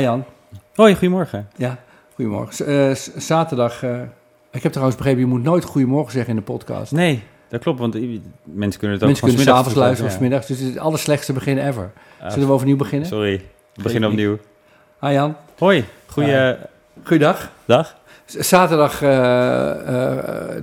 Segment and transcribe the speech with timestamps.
[0.00, 0.24] Jan.
[0.74, 1.48] Hoi, goedemorgen.
[1.56, 1.78] Ja,
[2.14, 2.66] goedemorgen.
[2.66, 4.00] Eh, zaterdag, eh,
[4.50, 6.92] ik heb trouwens begrepen, je moet nooit goedemorgen zeggen in de podcast.
[6.92, 10.18] Nee, dat klopt, want mensen kunnen het ook Mensen van kunnen s'avonds luisteren of ja.
[10.18, 11.90] 's middags, dus het is het allerslechtste begin ever.
[12.20, 13.08] Ah, Zullen we overnieuw beginnen?
[13.08, 13.36] Sorry,
[13.74, 14.38] we beginnen opnieuw.
[14.98, 16.54] Ah Jan, Hoi, goeie Hi.
[17.04, 17.50] goeiedag.
[17.64, 17.96] dag.
[18.26, 18.98] Zaterdag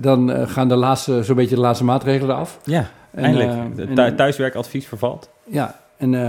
[0.02, 2.59] dan gaan de laatste, zo'n beetje de laatste maatregelen af.
[2.64, 3.52] Ja, eindelijk.
[3.98, 5.30] en- thuiswerkadvies vervalt.
[5.43, 6.21] Ja, en eh,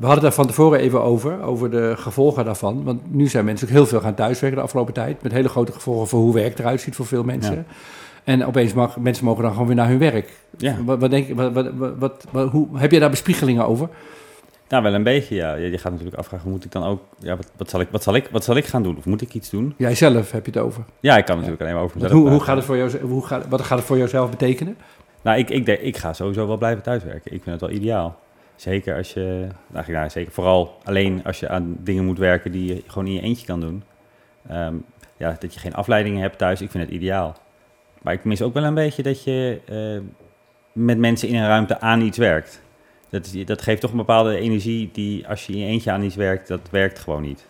[0.00, 2.84] we hadden daar van tevoren even over, over de gevolgen daarvan.
[2.84, 5.22] Want nu zijn mensen ook heel veel gaan thuiswerken de afgelopen tijd.
[5.22, 7.54] Met hele grote gevolgen voor hoe werk eruit ziet voor veel mensen.
[7.54, 7.64] Ja.
[8.24, 10.30] En opeens mag mensen mogen dan gewoon weer naar hun werk.
[10.58, 13.88] Ja, Wat, wat denk wat, wat, wat, wat- hoe, heb je daar bespiegelingen over?
[14.68, 15.54] nou wel een beetje, ja.
[15.54, 17.00] Je, gaat natuurlijk afvragen, moet ik dan ook...
[17.18, 18.96] Ja, wat, wat, zal ik, wat, zal ik, wat zal ik gaan doen?
[18.96, 19.74] Of moet ik iets doen?
[19.76, 20.84] Jij zelf heb je het over.
[21.00, 23.26] Ja, ik kan natuurlijk alleen maar over mezelf hoe, hoe gaat het voor jou, hoe
[23.26, 24.76] gaat, wat gaat het voor jouzelf betekenen?
[25.22, 27.32] Nou, ik, ik, denk, ik ga sowieso wel blijven thuiswerken.
[27.32, 28.18] Ik vind het wel ideaal.
[28.56, 29.46] Zeker als je,
[29.86, 33.20] nou, zeker vooral alleen als je aan dingen moet werken die je gewoon in je
[33.20, 33.82] eentje kan doen.
[34.48, 34.74] Ehm,
[35.16, 37.36] ja, dat je geen afleidingen hebt thuis, ik vind het ideaal.
[38.02, 40.10] Maar ik mis ook wel een beetje dat je eh,
[40.72, 42.62] met mensen in een ruimte aan iets werkt.
[43.08, 46.16] Dat, dat geeft toch een bepaalde energie die als je in je eentje aan iets
[46.16, 47.46] werkt, dat werkt gewoon niet.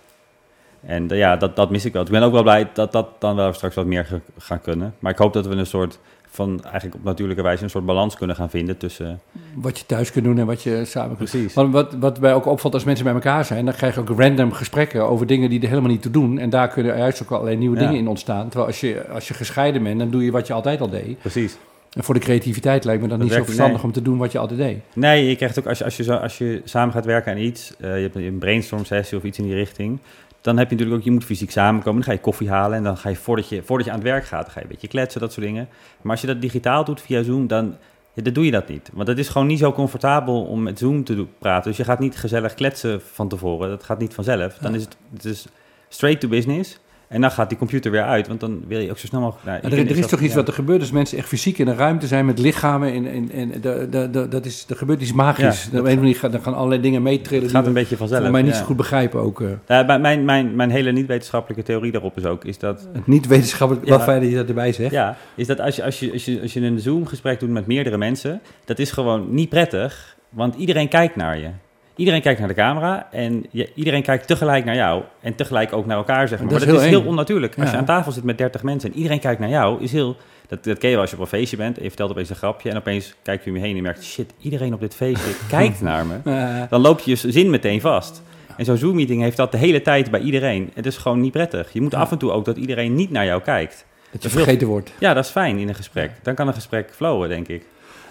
[0.80, 2.03] En eh, ja, dat, dat mis ik wel.
[2.03, 4.95] Ik ben ook wel blij dat dat dan wel straks wat meer gaan kunnen.
[4.98, 5.98] Maar ik hoop dat we een soort
[6.34, 9.20] van, eigenlijk op natuurlijke wijze, een soort balans kunnen gaan vinden tussen...
[9.55, 11.55] Wat je thuis kunt doen en wat je samen kunt Precies.
[11.55, 14.19] Want wat, wat mij ook opvalt als mensen bij elkaar zijn, dan krijg je ook
[14.19, 16.39] random gesprekken over dingen die er helemaal niet toe doen.
[16.39, 17.83] En daar kunnen juist ook allerlei nieuwe Ja.
[17.86, 18.48] dingen in ontstaan.
[18.48, 21.19] Terwijl als je, als je gescheiden bent, dan doe je wat je altijd al deed.
[21.19, 21.56] Precies.
[21.92, 23.84] En voor de creativiteit lijkt me dat, Dat niet zo verstandig nee.
[23.84, 24.78] om te doen wat je altijd deed.
[24.92, 27.74] Nee, je krijgt ook als je, als je, als je samen gaat werken aan iets,
[27.80, 29.98] eh, je hebt een brainstorm sessie of iets in die richting,
[30.43, 32.85] dan heb je natuurlijk ook, je moet fysiek samenkomen, dan ga je koffie halen en
[32.85, 34.73] dan ga je voordat je, voordat je aan het werk gaat, dan ga je een
[34.73, 35.69] beetje kletsen, dat soort dingen.
[36.01, 37.77] Maar als je dat digitaal doet via Zoom, dan,
[38.12, 38.91] ja, dan doe je dat niet.
[38.93, 41.69] Want het is gewoon niet zo comfortabel om met Zoom te praten.
[41.69, 44.55] Dus je gaat niet gezellig kletsen van tevoren, dat gaat niet vanzelf.
[44.55, 45.47] Dan is het, het is
[45.89, 46.81] straight to business.
[47.12, 49.46] En dan gaat die computer weer uit, want dan wil je ook zo snel mogelijk...
[49.46, 50.38] nou, Maar er, er is dat- toch iets ja.
[50.38, 52.92] wat er gebeurt als mensen echt fysiek in een ruimte zijn met lichamen.
[52.92, 55.68] En, en, en de, de, de, dat is, er gebeurt iets magisch.
[55.72, 58.30] Ja, andere manier dan gaan allerlei dingen meetrillen Het gaat een beetje vanzelf.
[58.30, 58.58] mij niet ja.
[58.58, 59.40] zo goed begrijpen ook.
[59.40, 59.48] eh.
[59.67, 63.86] Ja, mijn- mijn, mijn, hele niet-wetenschappelijke theorie daarop is ook, is dat het niet wetenschappelijk,
[63.86, 63.92] Ja.
[63.92, 64.90] wat fijn dat je dat erbij zegt.
[64.92, 67.67] Ja, is dat als je, als je, als je, als je een Zoom-gesprek doet met
[67.67, 71.48] meerdere mensen, dat is gewoon niet prettig, want iedereen kijkt naar je.
[71.97, 75.86] Iedereen kijkt naar de camera en je, iedereen kijkt tegelijk naar jou en tegelijk ook
[75.86, 76.48] naar elkaar, zeg maar.
[76.48, 77.55] Dat Maar is dat is heel onnatuurlijk.
[77.58, 77.73] Als Ja.
[77.73, 80.17] je aan tafel zit met 30 mensen en iedereen kijkt naar jou, is heel...
[80.48, 82.31] Dat, dat ken je wel als je op een feestje bent en je vertelt opeens
[82.31, 84.81] een grapje en opeens kijk je om je heen en je merkt, shit, iedereen op
[84.81, 86.67] dit feestje kijkt naar me.
[86.70, 88.23] Dan loop je je zin meteen vast.
[88.57, 90.70] En zo'n Zoom-meeting heeft dat de hele tijd bij iedereen.
[90.75, 91.73] Het is gewoon niet prettig.
[91.73, 91.98] Je moet Ja.
[91.98, 93.85] af en toe ook dat iedereen niet naar jou kijkt.
[94.11, 94.92] dat je vergeten wordt.
[94.98, 96.11] Ja, dat is fijn in een gesprek.
[96.23, 97.64] Dan kan een gesprek flowen, denk ik.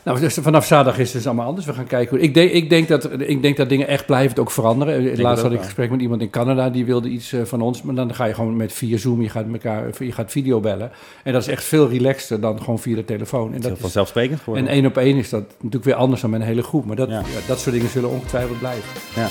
[0.04, 1.66] Nou, dus vanaf zaterdag is het dus allemaal anders.
[1.66, 2.16] We gaan kijken.
[2.18, 5.22] hoe- Ik denk, ik denk, dat, ik denk dat dingen echt blijven ook veranderen.
[5.22, 6.70] Laatst had ik een gesprek met iemand in Canada.
[6.70, 7.82] Die wilde iets eh, van ons.
[7.82, 9.22] Maar dan ga je gewoon met via Zoom.
[9.22, 10.92] Je gaat, elkaar, je gaat video bellen.
[11.24, 13.54] En dat is echt veel relaxter dan gewoon via de telefoon.
[13.54, 14.68] En, dat is, vanzelfsprekend en geworden.
[14.68, 16.86] één op één is dat natuurlijk weer anders dan met een hele groep.
[16.86, 17.20] Maar dat, Ja.
[17.20, 18.90] ja, dat soort dingen zullen ongetwijfeld blijven.
[19.16, 19.28] Ja.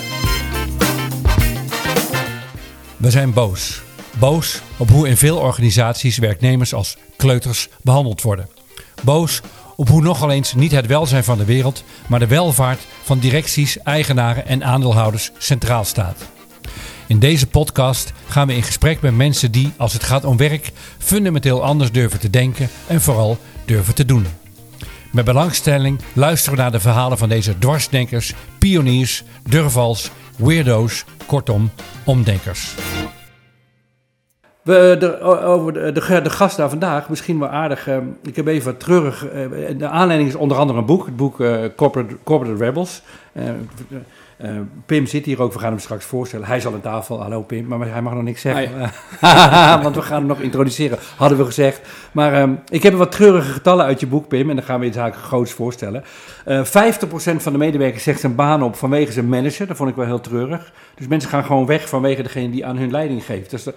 [2.97, 3.81] We zijn boos.
[4.19, 8.47] Boos op hoe in veel organisaties werknemers als kleuters behandeld worden.
[9.03, 9.41] Boos
[9.81, 13.77] op hoe nogal eens niet het welzijn van de wereld, maar de welvaart van directies,
[13.77, 16.29] eigenaren en aandeelhouders centraal staat.
[17.07, 20.71] In deze podcast gaan we in gesprek met mensen die, als het gaat om werk,
[20.97, 24.25] fundamenteel anders durven te denken en vooral durven te doen.
[25.11, 31.71] Met belangstelling luisteren we naar de verhalen van deze dwarsdenkers, pioniers, durvals, weirdo's, kortom,
[32.03, 32.73] omdenkers.
[34.61, 37.87] We, de, over de, de, de gast daar vandaag, misschien wel aardig.
[37.87, 39.27] eh, ik heb even wat treurig.
[39.27, 39.41] eh,
[39.77, 43.01] de aanleiding is onder andere een boek, het boek eh, Corporate, Corporate Rebels.
[43.33, 43.43] Eh,
[44.85, 46.47] Pim zit hier ook, we gaan hem straks voorstellen.
[46.47, 48.79] Hij is al aan tafel, hallo Pim, maar hij mag nog niks zeggen.
[49.83, 51.81] Want we gaan hem nog introduceren, hadden we gezegd.
[52.11, 54.85] Maar ehm, ik heb wat treurige getallen uit je boek, Pim, en dan gaan we
[54.85, 56.03] je zaken groots voorstellen.
[56.45, 59.67] Eh 50% van de medewerkers zegt zijn baan op vanwege zijn manager.
[59.67, 60.71] Dat vond ik wel heel treurig.
[60.95, 63.49] Dus mensen gaan gewoon weg vanwege degene die aan hun leiding geeft.
[63.49, 63.75] Dus dat-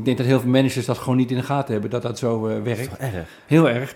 [0.00, 2.18] ik denk dat heel veel managers dat gewoon niet in de gaten hebben, dat dat
[2.18, 2.88] zo eh, Dat werkt.
[2.88, 3.28] toch erg?
[3.46, 3.94] Heel erg.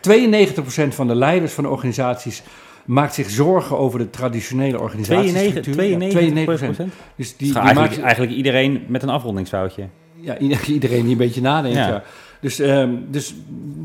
[0.90, 2.42] 92% van de leiders van de organisaties
[2.84, 5.88] maakt zich zorgen over de traditionele 92, organisatiestructuur.
[5.88, 6.44] Ja, 92 92%.
[6.44, 6.92] procent?
[7.16, 9.88] Dus die, die eigenlijk, maakt, eigenlijk iedereen met een afrondingsfoutje.
[10.20, 11.76] ja, iedereen die een beetje nadenkt.
[11.76, 11.88] Ja.
[11.88, 12.02] Ja.
[12.44, 13.34] Dus, ehm, dus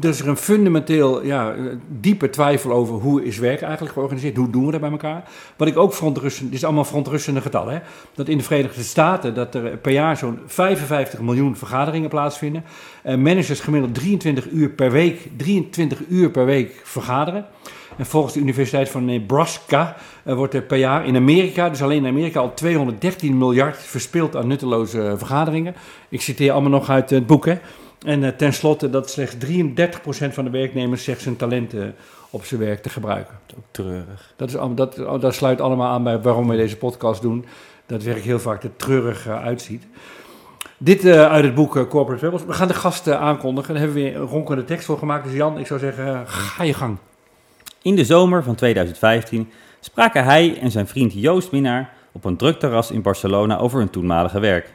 [0.02, 4.36] er is een fundamenteel ja, eh, diepe twijfel over hoe is werk eigenlijk georganiseerd.
[4.36, 5.24] Hoe doen we dat bij elkaar?
[5.58, 7.74] Wat ik ook verontrustend, dit is allemaal verontrustende getallen.
[7.74, 7.80] Hè?
[8.14, 12.64] Dat in de Verenigde Staten dat er per jaar zo'n 55 miljoen vergaderingen plaatsvinden.
[13.06, 17.46] Uh, managers gemiddeld 23 uur per week, 23 uur per week vergaderen.
[17.98, 22.06] En volgens de Universiteit van Nebraska uh, wordt er per jaar in Amerika, dus alleen
[22.06, 25.76] in Amerika, al 213 miljard verspild aan nutteloze vergaderingen.
[26.10, 27.46] Ik citeer allemaal nog uit het boek.
[27.46, 27.58] Hè.
[28.06, 31.96] En uh, tenslotte dat slechts 33% van de werknemers zegt zijn talenten
[32.30, 33.36] op zijn werk te gebruiken.
[33.58, 34.34] Ook treurig.
[34.36, 37.46] Dat, is, dat, dat sluit allemaal aan bij waarom we deze podcast doen.
[37.86, 39.88] Dat werk heel vaak er treurig uh, uitziet.
[40.78, 42.46] Dit uh, uit het boek Corporate Rebels.
[42.46, 43.74] We gaan de gasten aankondigen.
[43.74, 45.24] Daar hebben we weer een ronkende tekst voor gemaakt.
[45.24, 46.98] Dus Jan, ik zou zeggen, ga je gang.
[47.82, 49.50] In de zomer van 2015
[49.80, 53.90] spraken hij en zijn vriend Joost Minnaar op een druk terras in Barcelona over hun
[53.90, 54.74] toenmalige werk.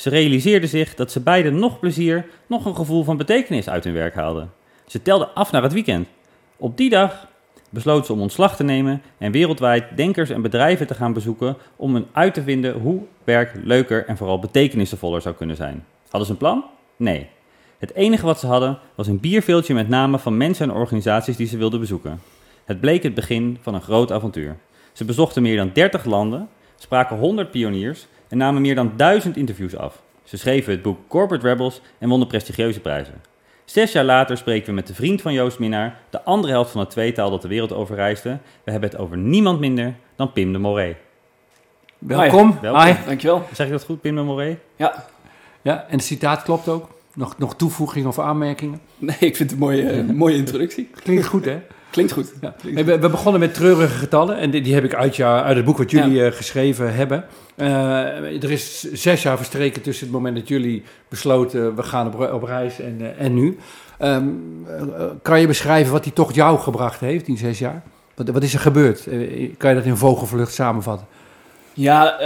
[0.00, 3.92] Ze realiseerden zich dat ze beiden nog plezier, nog een gevoel van betekenis uit hun
[3.92, 4.52] werk haalden.
[4.86, 6.08] Ze telden af naar het weekend.
[6.56, 7.28] Op die dag
[7.70, 11.96] besloten ze om ontslag te nemen en wereldwijd denkers en bedrijven te gaan bezoeken om
[11.96, 15.84] een uit te vinden hoe werk leuker en vooral betekenisvoller zou kunnen zijn.
[16.02, 16.64] Hadden ze een plan?
[16.96, 17.28] Nee.
[17.78, 21.46] Het enige wat ze hadden was een bierveeltje met namen van mensen en organisaties die
[21.46, 22.20] ze wilden bezoeken.
[22.64, 24.56] Het bleek het begin van een groot avontuur.
[24.92, 29.76] Ze bezochten meer dan 30 landen, spraken 100 pioniers en namen meer dan 1000 interviews
[29.76, 30.02] af.
[30.24, 33.14] Ze schreven het boek Corporate Rebels en wonnen prestigieuze prijzen.
[33.64, 36.80] Zes jaar later spreken we met de vriend van Joost Minnaar, de andere helft van
[36.80, 38.38] het tweetal dat de wereld overreisde.
[38.64, 40.96] We hebben het over niemand minder dan Pim de Moret.
[41.98, 42.58] Welkom.
[42.60, 42.82] Welkom.
[42.82, 42.94] Hi.
[43.06, 43.42] Dankjewel.
[43.52, 44.58] Zeg ik dat goed, Pim de Moret?
[44.76, 45.04] Ja.
[45.62, 46.88] Ja, en het citaat klopt ook.
[47.14, 48.80] Nog, nog toevoegingen of aanmerkingen?
[48.98, 50.88] Nee, ik vind het een mooie, uh, mooie introductie.
[51.02, 51.60] Klinkt goed, hè?
[51.90, 52.32] Klinkt goed.
[52.40, 52.54] Ja.
[52.84, 55.78] We, we, begonnen met treurige getallen en die, die heb ik uit, uit het boek
[55.78, 56.26] wat jullie ja.
[56.26, 57.24] uh, geschreven hebben.
[57.56, 57.66] Uh,
[58.42, 62.42] er is zes jaar verstreken tussen het moment dat jullie besloten we gaan op, op
[62.42, 63.58] reis en, uh, en nu.
[64.02, 64.66] Um,
[65.22, 67.82] kan je beschrijven wat die tocht jou gebracht heeft in zes jaar?
[68.14, 69.02] Wat, wat is er gebeurd?
[69.56, 71.06] kan je dat in vogelvlucht samenvatten?
[71.72, 72.18] Ja,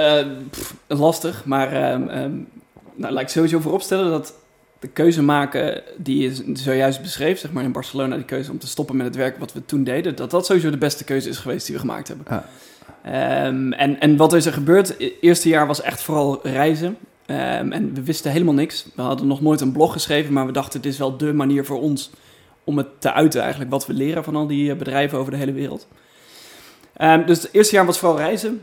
[0.50, 2.48] pff, lastig, maar um,
[2.94, 4.34] nou, laat ik sowieso vooropstellen dat
[4.84, 8.66] de keuze maken die je zojuist beschreef, zeg maar in Barcelona, die keuze om te
[8.66, 11.38] stoppen met het werk wat we toen deden, dat dat sowieso de beste keuze is
[11.38, 12.26] geweest die we gemaakt hebben.
[12.28, 13.46] Ja.
[13.46, 14.88] Um, en, en wat is er gebeurd?
[14.88, 16.96] Het eerste jaar was echt vooral reizen.
[17.26, 18.86] Um, en we wisten helemaal niks.
[18.94, 21.64] We hadden nog nooit een blog geschreven, maar we dachten dit is wel de manier
[21.64, 22.10] voor ons
[22.64, 25.52] om het te uiten eigenlijk wat we leren van al die bedrijven over de hele
[25.52, 25.86] wereld.
[26.98, 28.62] Um, dus het eerste jaar was vooral reizen.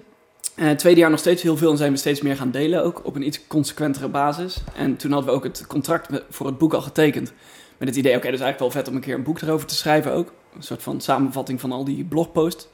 [0.56, 3.02] Het tweede jaar nog steeds heel veel en zijn we steeds meer gaan delen, ook
[3.06, 4.58] op een iets consequentere basis.
[4.76, 7.34] En toen hadden we ook het contract voor het boek al getekend.
[7.78, 9.42] Met het idee, oké, okay, dat is eigenlijk wel vet om een keer een boek
[9.42, 10.32] erover te schrijven ook.
[10.56, 12.68] Een soort van samenvatting van al die blogposts.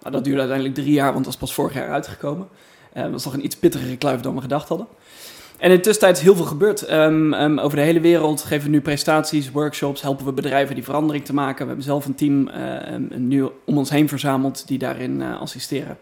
[0.00, 2.48] Nou, dat duurde uiteindelijk drie jaar, want dat is pas vorig jaar uitgekomen.
[2.96, 4.86] Uh, dat was nog een iets pittigere kluif dan we gedacht hadden.
[5.58, 6.90] En in de tussentijd is heel veel gebeurd.
[6.90, 10.84] Um, um, over de hele wereld geven we nu presentaties, workshops, helpen we bedrijven die
[10.84, 11.60] verandering te maken.
[11.60, 15.98] We hebben zelf een team uh, nu om ons heen verzameld die daarin assisteren.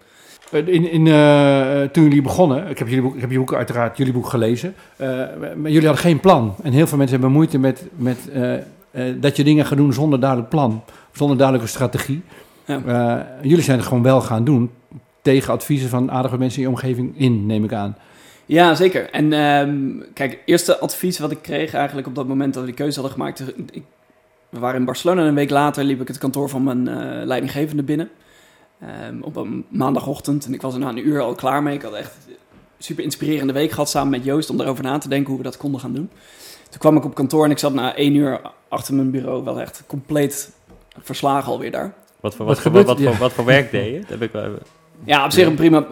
[0.50, 3.97] In, in, uh, toen jullie begonnen, ik heb jullie boek, ik heb je boek uiteraard
[3.97, 5.06] jullie boek gelezen, uh,
[5.56, 6.55] maar jullie hadden geen plan.
[6.62, 10.20] En heel veel mensen hebben moeite met, met uh, dat je dingen gaat doen zonder
[10.20, 10.82] duidelijk plan,
[11.12, 12.23] zonder duidelijke strategie.
[12.64, 13.26] Ja.
[13.43, 14.70] jullie zijn het gewoon wel gaan doen,
[15.23, 17.97] tegen adviezen van aardige mensen in je omgeving in, neem ik aan.
[18.47, 19.11] Ja, zeker.
[19.11, 22.69] En um, kijk, het eerste advies wat ik kreeg eigenlijk op dat moment dat we
[22.69, 23.82] die keuze hadden gemaakt, ik,
[24.49, 26.85] we waren in Barcelona en een week later liep ik het kantoor van mijn
[27.26, 28.11] leidinggevende binnen.
[29.08, 30.46] Um, op een maandagochtend.
[30.46, 31.74] En ik was er na een uur al klaar mee.
[31.74, 32.34] Ik had echt een
[32.78, 35.56] super inspirerende week gehad samen met Joost om daarover na te denken hoe we dat
[35.56, 36.10] konden gaan doen.
[36.70, 39.60] Toen kwam ik op kantoor en ik zat na één uur achter mijn bureau wel
[39.60, 40.52] echt compleet
[40.98, 41.94] verslagen alweer daar.
[42.20, 43.10] Wat voor, wat, wat, voor, wat, ja.
[43.10, 44.00] voor, wat voor werk deed je?
[44.00, 44.58] Dat heb ik wel...
[45.04, 45.86] Ja, op zich een prima,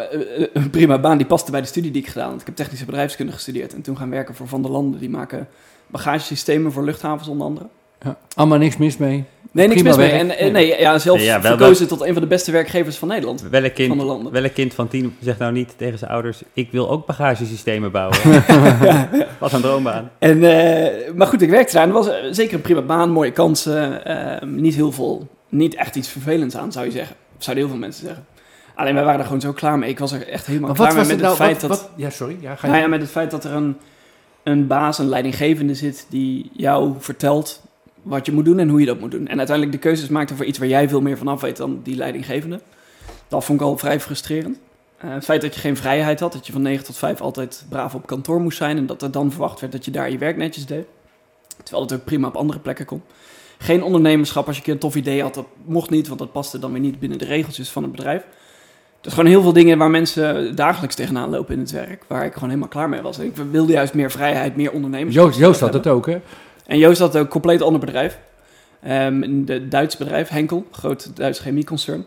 [0.53, 1.17] een prima baan.
[1.17, 2.41] Die paste bij de studie die ik gedaan had.
[2.41, 5.01] Ik heb technische bedrijfskunde gestudeerd en toen gaan werken voor Van der Landen.
[5.01, 5.49] Die maken
[5.87, 7.67] bagagesystemen voor luchthavens onder andere.
[8.01, 9.25] Ja, allemaal niks mis mee.
[9.53, 10.11] Nee, niks mis mee.
[10.11, 13.09] En, en, nee, ja, zelf ja, wel, verkozen tot een van de beste werkgevers van
[13.09, 13.43] Nederland.
[13.51, 14.33] Welk kind, van de landen.
[14.33, 16.43] welk kind van tien zegt nou niet tegen zijn ouders...
[16.53, 18.19] ik wil ook bagagesystemen bouwen.
[19.41, 20.11] Wat een droombaan.
[20.19, 23.33] En, uh, maar goed, ik werkte daar en het was zeker een prima baan, mooie
[23.33, 24.01] kansen.
[24.07, 27.17] Uh, niet heel veel, niet echt iets vervelends aan, zou je zeggen.
[27.39, 28.25] Zouden heel veel mensen zeggen.
[28.75, 29.91] Alleen wij waren er gewoon zo klaar mee.
[29.91, 31.81] Ik was er echt helemaal klaar mee met het, nou, feit wat, dat...
[31.81, 32.37] Wat, ja, sorry.
[32.41, 32.73] Ja, ga je...
[32.73, 33.77] nou ja, met het feit dat er een,
[34.43, 36.07] een baas, een leidinggevende zit...
[36.09, 37.63] die jou vertelt
[38.03, 39.27] wat je moet doen en hoe je dat moet doen.
[39.27, 41.81] En uiteindelijk de keuzes maakte voor iets waar jij veel meer van af weet dan
[41.83, 42.61] die leidinggevende.
[43.29, 44.59] Dat vond ik al vrij frustrerend.
[45.05, 47.67] Uh, het feit dat je geen vrijheid had, dat je van 9 tot 5 altijd
[47.69, 50.19] braaf op kantoor moest zijn en dat er dan verwacht werd dat je daar je
[50.19, 50.87] werk netjes deed.
[51.63, 53.03] Terwijl het ook prima op andere plekken kon.
[53.59, 56.33] Geen ondernemerschap, als je een keer een tof idee had, dat mocht niet, want dat
[56.33, 58.25] paste dan weer niet binnen de regeltjes van het bedrijf.
[59.01, 62.33] Dus gewoon heel veel dingen waar mensen dagelijks tegenaan lopen in het werk, waar ik
[62.33, 63.19] gewoon helemaal klaar mee was.
[63.19, 65.25] Ik wilde juist meer vrijheid, meer ondernemerschap.
[65.25, 66.21] Joost, Joost had het ook, hè?
[66.69, 68.19] En Joost had ook een compleet ander bedrijf.
[68.83, 72.05] Ehm, een Duits bedrijf, Henkel, groot Duits chemieconcern.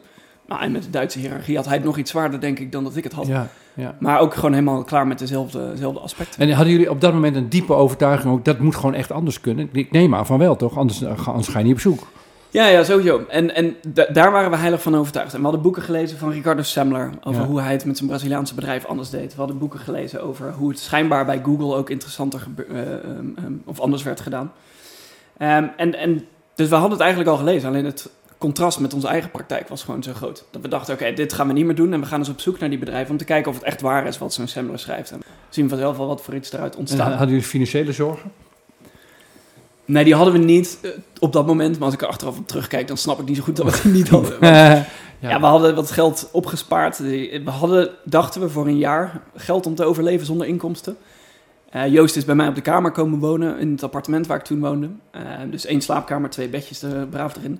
[0.48, 2.84] Nou, en met de Duitse hiërarchie had hij het nog iets zwaarder, denk ik, dan
[2.84, 3.28] dat ik het had.
[3.28, 3.96] Ja, ja.
[4.00, 6.42] Maar ook gewoon helemaal klaar met dezelfde, dezelfde aspecten.
[6.42, 9.42] En hadden jullie op dat moment een diepe overtuiging ook, dat moet gewoon echt anders
[9.42, 9.70] kunnen?
[9.72, 10.78] Ik neem aan van wel, toch?
[10.78, 12.08] Anders, eh, ga- anders ga je niet op zoek.
[12.52, 13.26] Ja, ja, sowieso.
[13.30, 15.32] En, en da- daar waren we heilig van overtuigd.
[15.32, 17.48] En we hadden boeken gelezen van Ricardo Semler over Ja.
[17.48, 19.32] hoe hij het met zijn Braziliaanse bedrijf anders deed.
[19.32, 23.54] We hadden boeken gelezen over hoe het schijnbaar bij Google ook interessanter eh, ehm, ehm,
[23.66, 24.52] of anders werd gedaan.
[25.38, 29.08] Ehm, en, en dus we hadden het eigenlijk al gelezen, alleen het contrast met onze
[29.08, 30.44] eigen praktijk was gewoon zo groot.
[30.52, 32.40] Dat we dachten, oké, dit gaan we niet meer doen en we gaan eens op
[32.40, 34.80] zoek naar die bedrijven om te kijken of het echt waar is wat zo'n Semler
[34.80, 35.12] schrijft.
[35.12, 37.08] En we zien vanzelf wel wat voor iets eruit En ontstaat.
[37.10, 38.32] hadden jullie financiële zorgen?
[39.92, 42.48] Nee, die hadden we niet eh, op dat moment, maar als ik er achteraf op
[42.48, 44.38] terugkijk, dan snap ik niet zo goed dat we die niet hadden.
[44.42, 44.86] ja.
[45.20, 46.98] Ja, we hadden wat geld opgespaard.
[46.98, 50.98] We hadden, dachten we, voor een jaar geld om te overleven zonder inkomsten.
[51.70, 54.44] Eh, Joost is bij mij op de kamer komen wonen in het appartement waar ik
[54.44, 54.90] toen woonde.
[55.12, 55.22] Eh,
[55.52, 57.60] dus één slaapkamer, twee bedjes er braaf erin.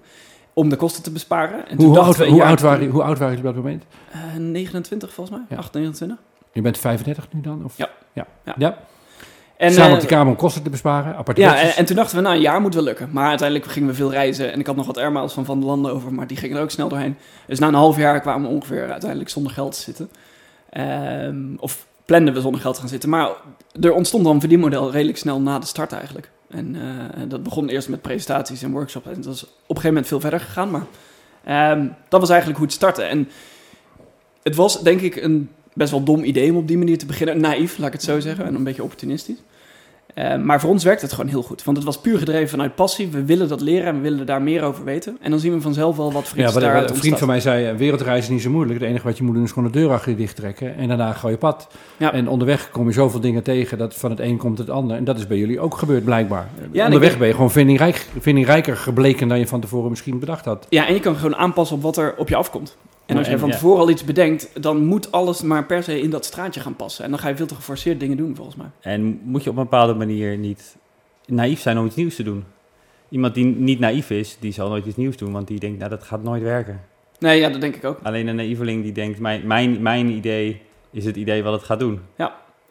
[0.54, 1.68] Om de kosten te besparen.
[1.68, 3.64] En toen hoe, dachten oud, we hoe, oud waren, hoe oud waren jullie op dat
[3.64, 3.84] moment?
[4.12, 5.58] Eh, 29 volgens mij, Ja.
[5.58, 6.18] 8, 29.
[6.52, 7.62] Je bent 35 nu dan?
[7.66, 7.78] Of?
[7.78, 7.90] Ja.
[8.14, 8.28] ja.
[8.46, 8.56] Ja.
[8.58, 8.78] ja.
[9.62, 12.22] En, Samen eh, op de kamer om kosten te besparen, ja, en toen dachten we,
[12.22, 13.10] nou, een jaar moet wel lukken.
[13.12, 14.52] Maar uiteindelijk gingen we veel reizen.
[14.52, 16.64] En ik had nog wat airmiles van Van der Landen over, maar die gingen er
[16.64, 17.18] ook snel doorheen.
[17.48, 20.10] Dus na een half jaar kwamen we ongeveer uiteindelijk zonder geld te zitten.
[20.70, 23.10] Ehm, of planden we zonder geld te gaan zitten.
[23.10, 23.30] Maar
[23.82, 26.30] er ontstond dan een verdienmodel redelijk snel na de start eigenlijk.
[26.50, 29.08] En eh, dat begon eerst met presentaties en workshops.
[29.08, 30.72] En dat is op een gegeven moment veel verder gegaan.
[30.72, 30.86] Maar
[31.44, 33.04] ehm, dat was eigenlijk hoe het startte.
[33.04, 33.30] En
[34.44, 37.42] het was denk ik een best wel dom idee om op die manier te beginnen.
[37.42, 38.46] Naïef, laat ik het zo zeggen.
[38.46, 39.38] En een beetje opportunistisch.
[40.14, 41.64] Eh, maar voor ons werkt het gewoon heel goed.
[41.64, 43.08] Want het was puur gedreven vanuit passie.
[43.08, 45.18] We willen dat leren en we willen daar meer over weten.
[45.22, 47.66] En dan zien we vanzelf wel wat voor Ja, wat, een vriend van mij zei,
[47.66, 48.80] eh, wereldreizen is niet zo moeilijk.
[48.80, 50.78] Het enige wat je moet doen is gewoon de deur achter je dicht trekken.
[50.78, 51.68] En daarna ga je pad.
[51.98, 52.14] Ja.
[52.14, 54.98] En onderweg kom je zoveel dingen tegen dat van het een komt het ander.
[54.98, 56.50] En dat is bij jullie ook gebeurd blijkbaar.
[56.74, 60.66] en onderweg ben je gewoon vindingrijk, vindingrijker gebleken dan je van tevoren misschien bedacht had.
[60.70, 62.78] Ja, en je kan gewoon aanpassen op wat er op je afkomt.
[63.12, 63.54] En als je van ja.
[63.54, 67.04] tevoren al iets bedenkt, dan moet alles maar per se in dat straatje gaan passen.
[67.04, 68.68] En dan ga je veel te geforceerd dingen doen, volgens mij.
[68.82, 70.76] En moet je op een bepaalde manier niet
[71.26, 72.44] naïef zijn om iets nieuws te doen?
[73.10, 75.90] Iemand die niet naïef is, die zal nooit iets nieuws doen, want die denkt, nou
[75.90, 76.82] dat gaat nooit werken.
[77.20, 78.00] Nee, ja, dat denk ik ook.
[78.04, 81.80] Alleen een naïveling die denkt, mijn, mijn, mijn idee is het idee wat het gaat
[81.80, 82.00] doen.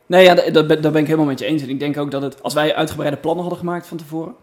[0.06, 1.62] Nee, ja, dat, dat ben dat ben ik helemaal met je eens.
[1.62, 4.34] En ik denk ook dat het, als wij uitgebreide plannen hadden gemaakt van tevoren,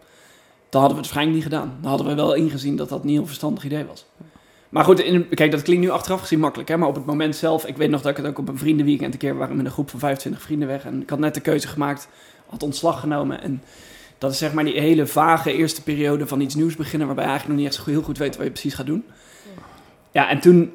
[0.68, 1.78] dan hadden we het waarschijnlijk niet gedaan.
[1.80, 4.06] Dan hadden we wel ingezien dat dat niet een verstandig idee was.
[4.68, 6.76] Maar goed, in, kijk, dat klinkt nu achteraf gezien makkelijk, hè?
[6.76, 9.12] maar op het moment zelf, ik weet nog dat ik het ook op een vriendenweekend
[9.12, 11.40] een keer, waren met een groep van 25 vrienden weg en ik had net de
[11.40, 12.08] keuze gemaakt,
[12.46, 13.62] had ontslag genomen en
[14.18, 17.30] dat is zeg maar die hele vage eerste periode van iets nieuws beginnen, waarbij je
[17.30, 19.04] eigenlijk nog niet echt heel goed weet wat je precies gaat doen.
[20.10, 20.72] Ja, en toen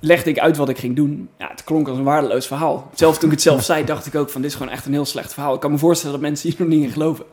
[0.00, 1.28] legde ik uit wat ik ging doen.
[1.38, 2.90] Ja, het klonk als een waardeloos verhaal.
[2.94, 4.92] Zelfs toen ik het zelf zei, dacht ik ook van dit is gewoon echt een
[4.92, 5.54] heel slecht verhaal.
[5.54, 7.24] Ik kan me voorstellen dat mensen hier nog niet in geloven.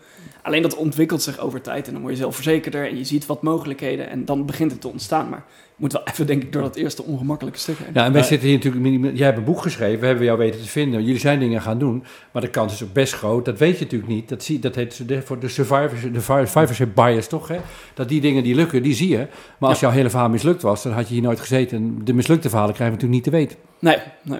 [0.43, 3.41] Alleen dat ontwikkelt zich over tijd en dan word je zelfverzekerder en je ziet wat
[3.41, 5.29] mogelijkheden en dan begint het te ontstaan.
[5.29, 7.87] Maar je moet wel even, denk ik, door dat eerste ongemakkelijke stuk heen.
[7.93, 10.37] Ja, en wij zitten hier natuurlijk, minimaal- jij hebt een boek geschreven, we hebben jou
[10.37, 11.03] weten te vinden.
[11.03, 13.45] Jullie zijn dingen gaan doen, maar de kans is ook best groot.
[13.45, 14.29] Dat weet je natuurlijk niet.
[14.29, 17.57] Dat, zie, dat heet de, voor de survivors, de survivorship bias toch, hè?
[17.93, 19.27] Dat die dingen die lukken, die zie je.
[19.57, 21.77] Maar als jouw hele verhaal mislukt was, dan had je hier nooit gezeten.
[21.77, 23.69] En de mislukte verhalen krijgen we natuurlijk niet te weten.
[23.79, 24.39] Nee, nee.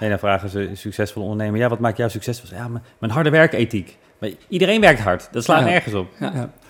[0.00, 2.56] Nee, dan vragen ze een succesvolle ondernemer, ja, wat maakt jou succesvol?
[2.58, 3.96] Ja, mijn, mijn harde werkethiek.
[4.30, 6.06] Maar iedereen werkt hard, dat slaat nergens op.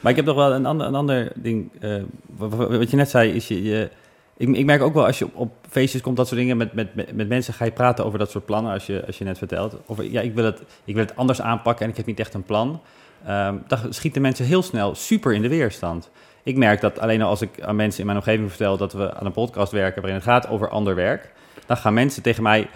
[0.00, 1.70] Maar ik heb nog wel een ander, een ander ding.
[1.80, 1.94] eh,
[2.36, 3.62] wa- wa- wat je net zei, is je.
[3.62, 3.90] je
[4.36, 6.72] ik, ik merk ook wel als je op, op feestjes komt, dat soort dingen, met,
[6.72, 9.24] met, met, met mensen ga je praten over dat soort plannen, als je, als je
[9.24, 9.76] net vertelt.
[9.86, 12.34] Of ja, ik wil, het, ik wil het anders aanpakken en ik heb niet echt
[12.34, 12.80] een plan.
[13.26, 16.10] Ehm, dan schieten mensen heel snel super in de weerstand.
[16.42, 19.14] Ik merk dat alleen al als ik aan mensen in mijn omgeving vertel dat we
[19.14, 21.32] aan een podcast werken waarin het gaat over ander werk,
[21.66, 22.68] dan gaan mensen tegen mij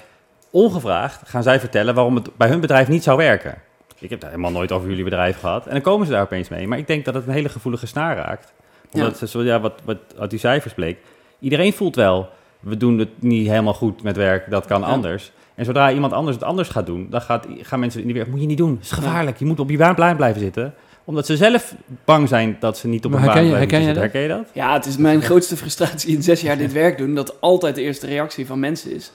[0.51, 3.55] ongevraagd gaan zij vertellen waarom het bij hun bedrijf niet zou werken.
[4.01, 5.67] Ik heb daar helemaal nooit over jullie bedrijf gehad.
[5.67, 6.67] En dan komen ze daar opeens mee.
[6.69, 8.53] Maar ik denk dat het een hele gevoelige snaar raakt.
[8.93, 10.99] Omdat, ze zo, ja, wat, wat uit die cijfers bleek.
[11.39, 12.29] Iedereen voelt wel,
[12.61, 14.87] we doen het niet helemaal goed met werk, dat kan Ja.
[14.87, 15.33] anders.
[15.55, 18.29] En zodra iemand anders het anders gaat doen, dan gaat, gaan mensen in die werk,
[18.29, 19.37] moet je niet doen, het is gevaarlijk.
[19.39, 20.75] Je moet op je baan blij- blijven zitten.
[21.05, 21.75] Omdat ze zelf
[22.05, 23.95] bang zijn dat ze niet op een baan blijven herken zitten.
[23.95, 24.47] je Herken je dat?
[24.53, 27.83] Ja, het is mijn grootste frustratie in zes jaar dit werk doen, dat altijd de
[27.83, 29.13] eerste reactie van mensen is.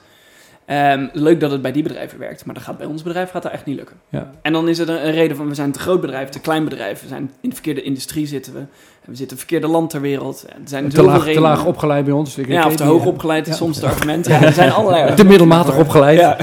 [0.66, 3.42] Ehm, leuk dat het bij die bedrijven werkt, maar dat gaat bij ons bedrijf gaat
[3.42, 3.96] dat echt niet lukken.
[4.08, 4.30] Ja.
[4.42, 7.02] En dan is het een, reden van we zijn te groot bedrijf, te klein bedrijf,
[7.02, 8.66] we zijn in de verkeerde industrie zitten we, we
[9.04, 10.44] zitten in het verkeerde land ter wereld.
[10.48, 12.38] Er zijn Te laag, te laag opgeleid bij ons.
[12.38, 13.58] Ik- Ja, of te hoog opgeleid is Ja.
[13.58, 14.26] soms het argument.
[14.26, 15.14] Ja, er zijn allerlei.
[15.14, 16.20] Te middelmatig opgeleid.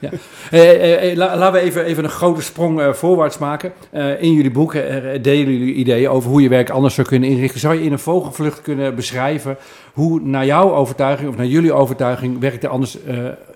[0.00, 0.10] Ja.
[0.10, 0.18] Ja.
[0.50, 3.72] Eh, eh, eh, la- laten we even, even een grote sprong voorwaarts maken.
[4.18, 7.60] In jullie boek eh, delen jullie ideeën over hoe je werk anders zou kunnen inrichten.
[7.60, 9.56] Zou je in een vogelvlucht kunnen beschrijven
[9.92, 12.98] hoe naar jouw overtuiging of naar jullie overtuiging werk er anders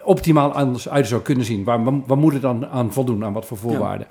[0.03, 1.65] optimaal anders uit zou kunnen zien?
[1.65, 3.25] Waar, waar, waar moet het dan aan voldoen?
[3.25, 4.07] Aan wat voor voorwaarden?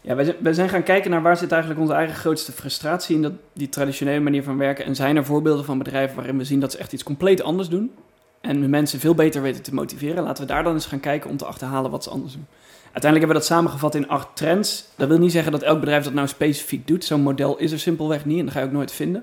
[0.00, 3.22] Ja, zijn, wij zijn gaan kijken naar waar zit eigenlijk onze eigen grootste frustratie in
[3.22, 4.84] dat, die traditionele manier van werken.
[4.84, 7.68] En zijn er voorbeelden van bedrijven waarin we zien dat ze echt iets compleet anders
[7.68, 7.90] doen.
[8.40, 10.24] En mensen veel beter weten te motiveren.
[10.24, 12.46] Laten we daar dan eens gaan kijken om te achterhalen wat ze anders doen.
[12.92, 14.84] Uiteindelijk hebben we dat samengevat in acht trends.
[14.96, 17.04] Dat wil niet zeggen dat elk bedrijf dat nou specifiek doet.
[17.04, 19.22] Zo'n model is er simpelweg niet en dat ga je ook nooit vinden.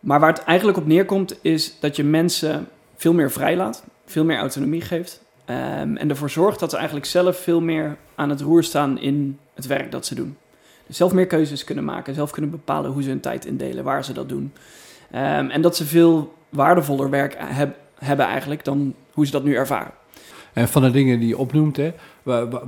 [0.00, 4.38] Maar waar het eigenlijk op neerkomt is dat je mensen veel meer vrijlaat, veel meer
[4.38, 5.22] autonomie geeft.
[5.44, 9.38] ehm, en ervoor zorgt dat ze eigenlijk zelf veel meer aan het roer staan in
[9.54, 10.36] het werk dat ze doen.
[10.86, 14.04] Dus zelf meer keuzes kunnen maken, zelf kunnen bepalen hoe ze hun tijd indelen, waar
[14.04, 14.52] ze dat doen.
[15.10, 19.54] Ehm, en dat ze veel waardevoller werk heb- hebben eigenlijk dan hoe ze dat nu
[19.54, 19.92] ervaren.
[20.52, 21.92] En van de dingen die je opnoemt, hè,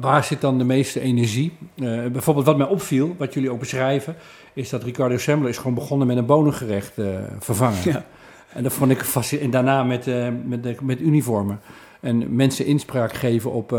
[0.00, 1.52] waar, zit dan de meeste energie?
[1.74, 4.16] Eh, bijvoorbeeld wat mij opviel, wat jullie ook beschrijven,
[4.52, 7.06] is dat Ricardo Semler is gewoon begonnen met een bonengerecht eh,
[7.38, 7.78] vervangen.
[7.84, 8.04] Ja.
[8.52, 9.54] En dat vond ik fascinerend.
[9.54, 11.60] En daarna met, eh, met, met uniformen.
[12.00, 13.70] En mensen inspraak geven op,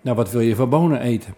[0.00, 1.34] nou wat wil je voor bonen eten?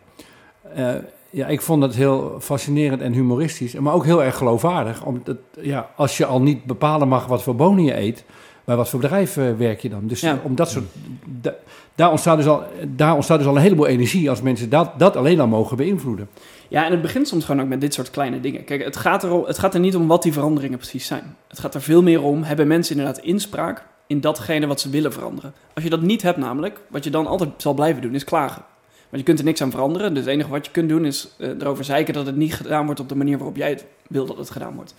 [1.31, 5.05] Ja, ik vond dat heel fascinerend en humoristisch, maar ook heel erg geloofwaardig.
[5.05, 8.25] Omdat, ja, als je al niet bepalen mag wat voor bonen je eet,
[8.65, 10.07] bij wat voor bedrijf eh, werk je dan?
[10.07, 10.39] Dus Ja.
[10.43, 10.85] om dat soort,
[11.25, 11.55] da-
[11.95, 15.17] daar, ontstaat dus al, daar ontstaat dus al een heleboel energie als mensen dat, dat
[15.17, 16.29] alleen al mogen beïnvloeden.
[16.69, 18.65] Ja, en het begint soms gewoon ook met dit soort kleine dingen.
[18.65, 21.37] Kijk, het gaat, er, het gaat er niet om wat die veranderingen precies zijn.
[21.49, 25.13] Het gaat er veel meer om, hebben mensen inderdaad inspraak in datgene wat ze willen
[25.13, 25.53] veranderen.
[25.75, 28.63] Als je dat niet hebt namelijk, wat je dan altijd zal blijven doen, is klagen.
[29.09, 30.15] Want je kunt er niks aan veranderen.
[30.15, 32.85] Dus het enige wat je kunt doen is eh, erover zeiken dat het niet gedaan
[32.85, 34.95] wordt op de manier waarop jij het wil dat het gedaan wordt.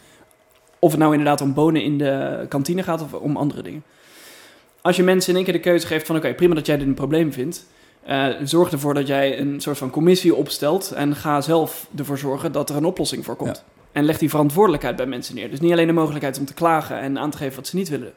[0.83, 3.83] Of het nou inderdaad om bonen in de kantine gaat of om andere dingen.
[4.81, 6.87] Als je mensen in één keer de keuze geeft van oké, prima dat jij dit
[6.87, 7.65] een probleem vindt.
[8.03, 12.51] Eh, zorg ervoor dat jij een soort van commissie opstelt en ga zelf ervoor zorgen
[12.51, 13.63] dat er een oplossing voor komt.
[13.91, 15.49] En leg die verantwoordelijkheid bij mensen neer.
[15.49, 17.89] Dus niet alleen de mogelijkheid om te klagen en aan te geven wat ze niet
[17.89, 18.13] willen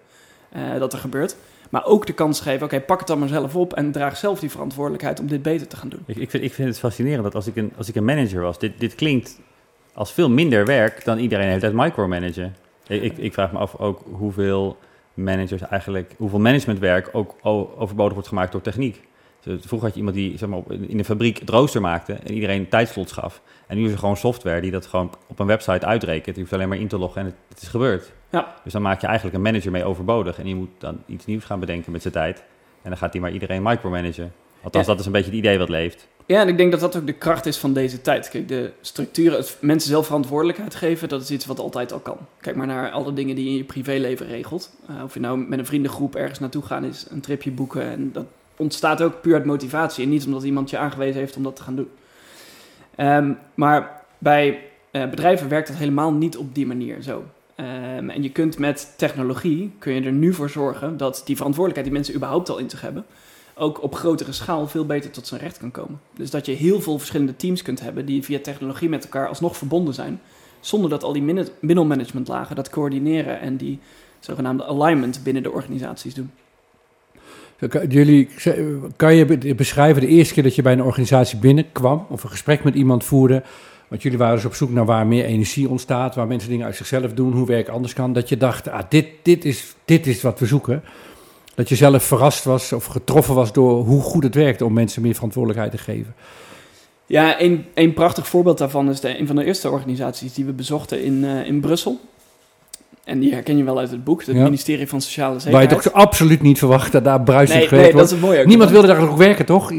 [0.49, 1.37] eh, dat er gebeurt,
[1.71, 4.41] maar ook de kans geven, oké, pak het dan maar zelf op en draag zelf
[4.41, 6.03] die verantwoordelijkheid om dit beter te gaan doen.
[6.07, 8.41] Ik, ik, vind, ik vind het fascinerend dat als ik een, als ik een manager
[8.41, 9.39] was, dit, dit klinkt
[9.97, 12.57] als veel minder werk dan iedereen heeft uit micromanagen.
[12.87, 14.79] Ik, ik, ik vraag me af ook hoeveel
[15.15, 19.05] managers eigenlijk, hoeveel managementwerk ook overbodig wordt gemaakt door techniek.
[19.41, 22.13] Dus Vroeger had je iemand die zeg maar, op- in de fabriek het rooster maakte
[22.13, 23.43] en iedereen tijdslots gaf.
[23.67, 26.37] En nu is er gewoon software die dat gewoon op een website uitrekent.
[26.37, 28.13] Je hoeft alleen maar in te loggen en het, het is gebeurd.
[28.31, 28.55] Ja.
[28.65, 30.39] Dus dan maak je eigenlijk een manager mee overbodig.
[30.39, 32.39] En die moet dan iets nieuws gaan bedenken met zijn tijd.
[32.83, 34.33] En dan gaat hij maar iedereen micromanagen.
[34.67, 34.93] Althans, Ja.
[34.93, 36.07] dat is een beetje het idee wat leeft.
[36.27, 38.29] Ja, en ik denk dat dat ook de kracht is van deze tijd.
[38.29, 42.17] Kijk, de structuren, het mensen zelf verantwoordelijkheid geven, dat is iets wat altijd al kan.
[42.41, 44.71] Kijk maar naar alle dingen die je in je privéleven regelt.
[44.89, 47.83] Eh, of je nou met een vriendengroep ergens naartoe gaan is, een tripje boeken.
[47.83, 48.25] En dat
[48.57, 51.63] ontstaat ook puur uit motivatie en niet omdat iemand je aangewezen heeft om dat te
[51.63, 51.89] gaan doen.
[52.95, 54.61] Ehm, maar bij
[54.91, 57.25] eh, bedrijven werkt dat helemaal niet op die manier zo.
[57.55, 61.85] Ehm, en je kunt met technologie, kun je er nu voor zorgen dat die verantwoordelijkheid
[61.87, 63.05] die mensen überhaupt al in zich hebben,
[63.59, 66.01] ook op grotere schaal veel beter tot zijn recht kan komen.
[66.17, 69.57] Dus dat je heel veel verschillende teams kunt hebben die via technologie met elkaar alsnog
[69.57, 70.21] verbonden zijn,
[70.61, 73.79] zonder dat al die middelmanagementlagen dat coördineren en die
[74.21, 76.31] zogenaamde alignment binnen de organisaties doen.
[77.89, 78.29] Jullie,
[78.97, 82.31] kan je be- beschrijven de eerste keer dat je bij een organisatie binnenkwam of een
[82.31, 83.43] gesprek met iemand voerde?
[83.89, 86.77] Want jullie waren dus op zoek naar waar meer energie ontstaat, waar mensen dingen uit
[86.77, 88.13] zichzelf doen, hoe werk anders kan.
[88.13, 90.83] Dat je dacht, ah, dit, dit, is, dit is wat we zoeken.
[91.57, 95.03] Dat je zelf verrast was of getroffen was door hoe goed het werkte om mensen
[95.03, 96.15] meer verantwoordelijkheid te geven.
[97.07, 100.53] Ja, een, een prachtig voorbeeld daarvan is de, een van de eerste organisaties die we
[100.53, 102.01] bezochten in, eh, in Brussel.
[103.07, 104.43] En die herken je wel uit het boek, het Ja.
[104.43, 105.83] ministerie van Sociale Waar je Zekerheid.
[105.83, 108.47] toch absoluut niet verwacht dat daar bruisend nee, gewerkt nee, dat is het mooie ook.
[108.47, 109.73] Niemand wilde daar ook werken, toch?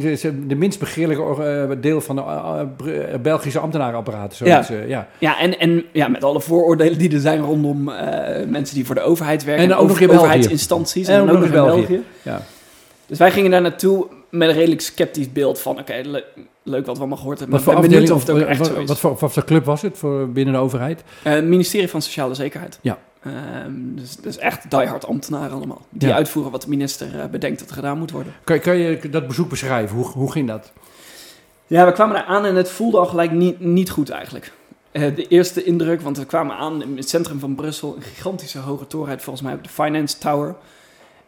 [0.48, 4.36] De minst begeerlijke eh, deel van de eh, eh, Belgische ambtenarenapparaat.
[4.36, 5.08] Zoiets, eh, ja.
[5.18, 7.84] Ja, en, en ja, met alle vooroordelen die er zijn rondom
[8.48, 9.64] mensen die voor de overheid werken.
[9.64, 11.08] En ook nog in overheidsinstanties.
[11.08, 11.80] En En, ook nog in België.
[11.80, 12.02] België.
[12.22, 12.42] Ja.
[13.06, 15.80] Dus wij gingen daar naartoe met een redelijk sceptisch beeld van...
[15.80, 16.24] Oké, le-
[16.64, 17.62] leuk wat we allemaal gehoord hebben.
[17.66, 18.88] Maar ik ben benieuwd afdeling, of het ook wat, echt zo is.
[18.88, 21.04] wat, voor, wat voor club was het voor binnen de overheid?
[21.24, 22.80] Het ministerie van Sociale Zekerheid.
[22.82, 22.98] Ja.
[23.28, 25.82] Ehm, dus, dus echt diehard ambtenaren allemaal.
[25.90, 26.16] Die Ja.
[26.16, 28.34] uitvoeren wat de minister eh, bedenkt dat er gedaan moet worden.
[28.44, 29.96] Kan, kan je dat bezoek beschrijven?
[29.96, 30.72] Hoe, hoe ging dat?
[31.68, 34.52] Ja, we kwamen daar aan en het voelde al gelijk niet, niet goed eigenlijk.
[34.92, 37.96] Eh, de eerste indruk, want we kwamen aan in het centrum van Brussel.
[37.96, 40.56] Een gigantische hoge torenheid, volgens mij op de Finance Tower.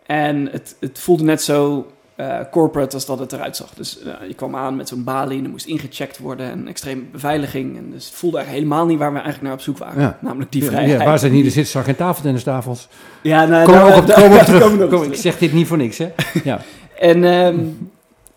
[0.05, 1.87] En het, het voelde net zo
[2.19, 3.69] eh, corporate als dat het eruit zag.
[3.73, 7.01] Dus eh, je kwam aan met zo'n balie en er moest ingecheckt worden en extreme
[7.11, 7.77] beveiliging.
[7.77, 10.01] En dus het voelde eigenlijk helemaal niet waar we eigenlijk naar op zoek waren.
[10.01, 10.17] Ja.
[10.21, 10.99] Namelijk die vrijheid.
[10.99, 12.87] Ja, waar zijn hier de zitzak en tafeltennistafels?
[13.21, 14.89] Ja, nou, Kom daar- op, kom terug.
[14.89, 16.09] Kom, ik zeg dit niet voor niks, hè?
[16.43, 16.61] Ja.
[16.99, 17.57] En, ehm,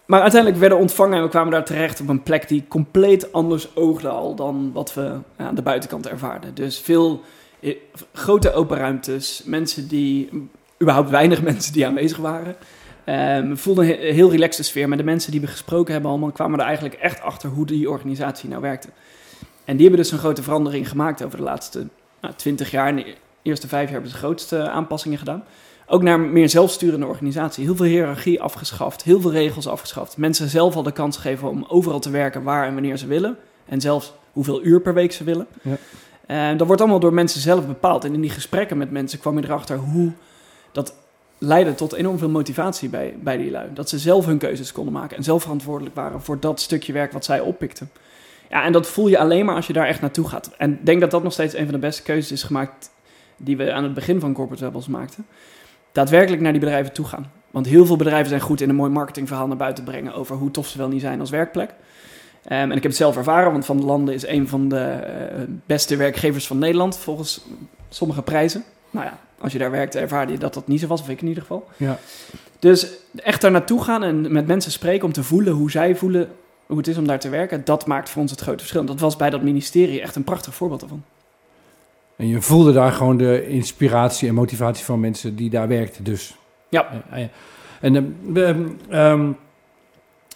[0.06, 3.32] maar uiteindelijk werden we ontvangen en we kwamen daar terecht op een plek die compleet
[3.32, 6.54] anders oogde al dan wat we ja, aan de buitenkant ervaarden.
[6.54, 7.20] Dus veel
[7.60, 7.76] eh,
[8.12, 10.48] grote open ruimtes, mensen die,
[10.82, 12.56] überhaupt weinig mensen die aanwezig waren.
[13.04, 14.88] Ehm, we voelden een he- heel relaxte sfeer.
[14.88, 17.90] Maar de mensen die we gesproken hebben allemaal kwamen er eigenlijk echt achter hoe die
[17.90, 18.88] organisatie nou werkte.
[19.64, 21.86] En die hebben dus een grote verandering gemaakt over de laatste
[22.20, 22.88] nou, 20 jaar.
[22.88, 25.44] In de eerste vijf jaar hebben ze de grootste aanpassingen gedaan.
[25.86, 27.64] Ook naar meer zelfsturende organisatie.
[27.64, 30.16] Heel veel hiërarchie afgeschaft, heel veel regels afgeschaft.
[30.16, 33.36] Mensen zelf al de kans geven om overal te werken waar en wanneer ze willen.
[33.64, 35.46] En zelfs hoeveel uur per week ze willen.
[35.62, 35.76] Ja.
[36.26, 38.04] En dat wordt allemaal door mensen zelf bepaald.
[38.04, 40.12] En in die gesprekken met mensen kwam je erachter hoe
[40.72, 40.94] dat
[41.42, 43.68] leidde tot enorm veel motivatie bij, bij die lui.
[43.74, 47.12] Dat ze zelf hun keuzes konden maken en zelf verantwoordelijk waren voor dat stukje werk
[47.12, 47.90] wat zij oppikten.
[48.50, 50.50] Ja, en dat voel je alleen maar als je daar echt naartoe gaat.
[50.58, 52.90] En ik denk dat dat nog steeds een van de beste keuzes is gemaakt
[53.36, 55.26] die we aan het begin van Corporate Rebels maakten.
[55.92, 57.32] Daadwerkelijk naar die bedrijven toe gaan.
[57.50, 60.50] Want heel veel bedrijven zijn goed in een mooi marketingverhaal naar buiten brengen over hoe
[60.50, 61.74] tof ze wel niet zijn als werkplek.
[62.44, 64.80] Ehm, en ik heb het zelf ervaren, want Van der Landen is een van de
[64.80, 67.46] eh, beste werkgevers van Nederland volgens
[67.88, 68.64] sommige prijzen.
[68.92, 71.20] Nou ja, als je daar werkte, ervaarde je dat dat niet zo was, of ik
[71.20, 71.68] in ieder geval.
[71.76, 71.98] Ja.
[72.58, 76.28] Dus echt daar naartoe gaan en met mensen spreken om te voelen hoe zij voelen
[76.72, 78.80] hoe het is om daar te werken, dat maakt voor ons het grote verschil.
[78.80, 81.02] En Dat was bij dat ministerie echt een prachtig voorbeeld daarvan.
[82.16, 86.36] En je voelde daar gewoon de inspiratie en motivatie van mensen die daar werkten dus.
[86.68, 87.04] Ja.
[87.10, 87.28] Eh, eh,
[87.80, 89.32] En ehm, ehm,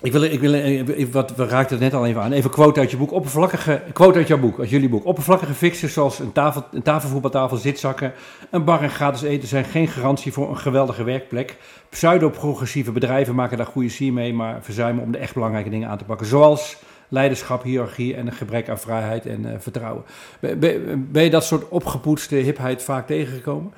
[0.02, 2.32] ik wil, ik wil eh, wat, we raakten het net al even aan.
[2.32, 3.12] Even quote uit je boek.
[3.12, 5.04] Oppervlakkige, quote uit jouw boek, uit jullie boek.
[5.04, 8.12] Oppervlakkige fixes zoals een, tafel, een tafelvoetbaltafel, zitzakken,
[8.50, 11.56] een bar en gratis eten zijn geen garantie voor een geweldige werkplek.
[11.88, 15.98] Pseudo-progressieve bedrijven maken daar goede sier mee, maar verzuimen om de echt belangrijke dingen aan
[15.98, 16.26] te pakken.
[16.26, 16.76] Zoals
[17.08, 20.04] leiderschap, hiërarchie en een gebrek aan vrijheid en eh, vertrouwen.
[20.40, 23.72] Ben- ben je dat soort opgepoetste hipheid vaak tegengekomen?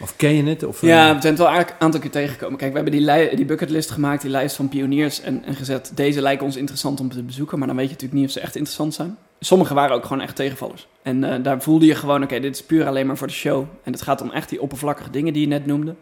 [0.00, 0.64] Of ken je het?
[0.64, 2.58] Of, eh, Ja, we zijn het wel een aantal keer tegengekomen.
[2.58, 5.92] Kijk, we hebben die, li- die bucketlist gemaakt, die lijst van pioniers, en, en gezet,
[5.94, 8.40] deze lijken ons interessant om te bezoeken, maar dan weet je natuurlijk niet of ze
[8.40, 9.16] echt interessant zijn.
[9.40, 10.86] Sommige waren ook gewoon echt tegenvallers.
[11.02, 13.64] En eh, daar voelde je gewoon, oké, dit is puur alleen maar voor de show.
[13.82, 15.94] En het gaat om echt die oppervlakkige dingen die je net noemde.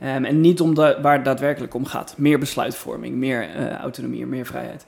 [0.00, 2.14] Ehm, en niet om de, waar het daadwerkelijk om gaat.
[2.16, 4.86] Meer besluitvorming, meer eh, autonomie, meer vrijheid.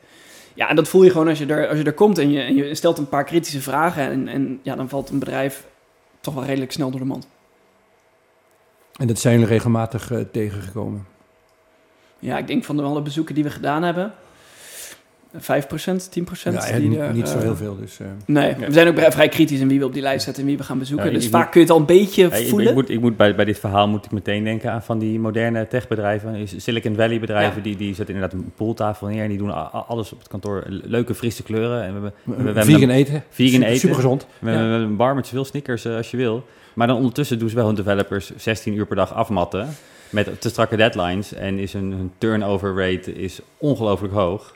[0.55, 2.41] Ja, en dat voel je gewoon als je er, als je er komt en je,
[2.41, 4.03] en je stelt een paar kritische vragen.
[4.11, 5.67] En, en ja, dan valt een bedrijf
[6.21, 7.27] toch wel redelijk snel door de mand.
[8.99, 11.07] En dat zijn jullie regelmatig eh, tegengekomen.
[12.19, 14.13] Ja, ik denk van de alle bezoeken die we gedaan hebben,
[15.37, 15.41] 5%, 10%.
[16.43, 17.77] Ja, die niet, er, niet zo eh, heel veel.
[17.81, 18.07] Dus, eh.
[18.27, 20.49] Nee, we zijn ook vrij- vrij kritisch in wie we op die lijst zetten en
[20.49, 21.07] wie we gaan bezoeken.
[21.07, 22.69] Ja, dus vaak moet- kun je het al een beetje Ja, voelen.
[22.69, 25.19] ik moet, ik moet bij, bij dit verhaal moet ik meteen denken aan van die
[25.21, 26.49] moderne techbedrijven.
[26.57, 27.63] Silicon Valley bedrijven, Ja.
[27.63, 30.65] die, die zetten inderdaad een pooltafel neer en die doen alles op het kantoor.
[30.69, 31.83] Leuke, frisse kleuren.
[31.83, 33.25] En we hebben, we, we hebben vegan eten.
[33.31, 33.79] vegan super, eten.
[33.81, 34.27] Super gezond.
[34.39, 36.45] we hebben een bar met zoveel snickers als je wil.
[36.75, 39.69] Maar dan ondertussen doen ze wel hun developers 16 uur per dag afmatten.
[40.11, 41.35] Met te strakke deadlines.
[41.35, 44.55] En is hun, turnover rate is ongelooflijk hoog.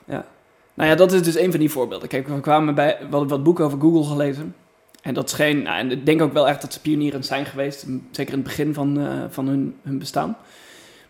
[0.74, 2.08] Nou ja, dat is dus een van die voorbeelden.
[2.08, 4.54] Kijk, we kwamen bij, hadden wat boeken over Google gelezen.
[5.02, 7.86] En dat scheen, nou, en ik denk ook wel echt dat ze pionierend zijn geweest.
[8.10, 10.36] Zeker in het begin van, eh, van hun, hun bestaan.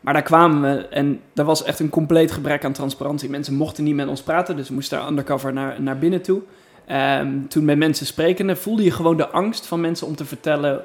[0.00, 3.30] Maar daar kwamen we en er was echt een compleet gebrek aan transparantie.
[3.30, 6.42] Mensen mochten niet met ons praten, dus we moesten daar undercover naar, naar binnen toe.
[6.86, 10.82] Ehm, toen met mensen sprekende voelde je gewoon de angst van mensen om te vertellen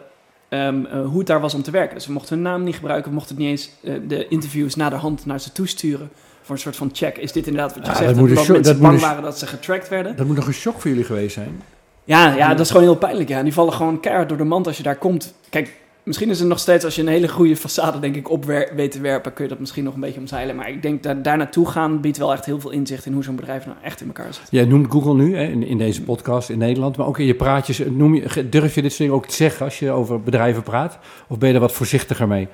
[0.51, 1.95] ehm, eh, hoe het daar was om te werken.
[1.95, 4.89] Dus we mochten hun naam niet gebruiken, we mochten niet eens eh, de interviews na
[4.89, 6.09] de hand naar ze toesturen.
[6.41, 7.17] Voor een soort van check.
[7.17, 8.15] Is dit inderdaad wat je Ja, zegt?
[8.15, 10.15] dat mensen bang een- waren dat ze getracked werden.
[10.15, 11.61] Dat moet nog een shock voor jullie geweest zijn.
[12.03, 13.29] Ja, ja, dat is gewoon heel pijnlijk.
[13.29, 13.37] Ja.
[13.37, 15.33] En die vallen gewoon keihard door de mand als je daar komt.
[15.49, 18.45] Kijk, misschien is het nog steeds, als je een hele goede façade denk ik op
[18.75, 20.55] weet te werpen, kun je dat misschien nog een beetje omzeilen.
[20.55, 23.23] Maar ik denk dat daar naartoe gaan biedt wel echt heel veel inzicht in hoe
[23.23, 24.43] zo'n bedrijf nou echt in elkaar zit.
[24.49, 27.35] Jij noemt Google nu hè, in, in deze podcast in Nederland, maar ook in je
[27.35, 27.79] praatjes.
[27.79, 30.63] eh, Noem je, durf je dit soort dingen ook te zeggen als je over bedrijven
[30.63, 30.97] praat?
[31.27, 32.47] Of ben je er wat voorzichtiger mee?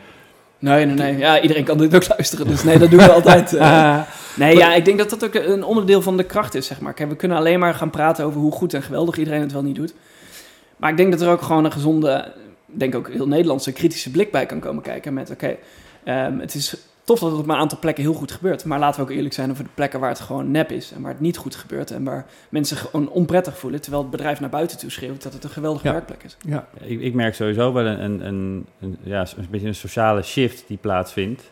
[0.59, 1.17] Nee, nee, nee.
[1.17, 2.47] Ja, iedereen kan dit ook luisteren.
[2.47, 3.53] Dus nee, dat doen we altijd.
[3.53, 3.99] eh.
[4.35, 6.93] Nee, ja, ik denk dat dat ook een onderdeel van de kracht is, zeg maar.
[6.93, 9.63] Kijk, we kunnen alleen maar gaan praten over hoe goed en geweldig iedereen het wel
[9.63, 9.93] niet doet.
[10.77, 12.33] Maar ik denk dat er ook gewoon een gezonde,
[12.73, 15.13] denk ook heel Nederlandse kritische blik bij kan komen kijken.
[15.13, 15.55] Met, oké,
[16.03, 18.65] ehm, het is tof dat het op een aantal plekken heel goed gebeurt.
[18.65, 20.91] Maar laten we ook eerlijk zijn over de plekken waar het gewoon nep is.
[20.91, 21.91] En waar het niet goed gebeurt.
[21.91, 23.81] En waar mensen gewoon onprettig voelen.
[23.81, 25.91] Terwijl het bedrijf naar buiten toe schreeuwt dat het een geweldige Ja.
[25.93, 26.37] werkplek is.
[26.45, 26.67] ja.
[26.81, 30.63] Ik, ik merk sowieso wel een, een, een, een- ja, een beetje een sociale shift
[30.67, 31.51] die plaatsvindt.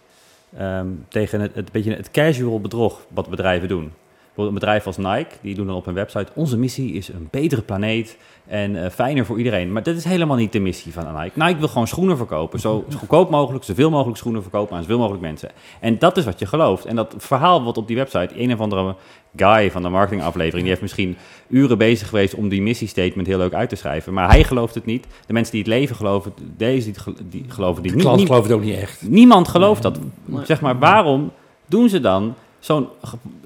[0.58, 3.92] ehm, tegen het, het, beetje het casual bedrog wat bedrijven doen.
[4.36, 6.32] Bijvoorbeeld een bedrijf als Nike, die doen dan op hun website...
[6.34, 8.18] onze missie is een betere planeet
[8.48, 9.72] en eh, fijner voor iedereen.
[9.72, 11.44] Maar dat is helemaal niet de missie van Nike.
[11.44, 12.60] Nike wil gewoon schoenen verkopen.
[12.60, 15.50] Zo goedkoop mogelijk, zoveel mogelijk schoenen verkopen aan zoveel mogelijk mensen.
[15.80, 16.86] En dat is wat je gelooft.
[16.86, 18.42] En dat verhaal wat op die website...
[18.42, 18.96] een of andere
[19.36, 20.62] guy van de marketingaflevering...
[20.62, 21.18] die heeft misschien
[21.48, 24.14] uren bezig geweest om die missiestatement heel leuk uit te schrijven.
[24.14, 25.08] Maar hij gelooft het niet.
[25.28, 26.92] De mensen die het leven geloven, deze
[27.30, 28.06] die, geloven die De niet.
[28.26, 29.10] gelooft het ook niet echt.
[29.10, 30.00] Niemand gelooft dat.
[30.44, 31.32] Zeg maar, waarom
[31.66, 32.88] doen ze dan zo'n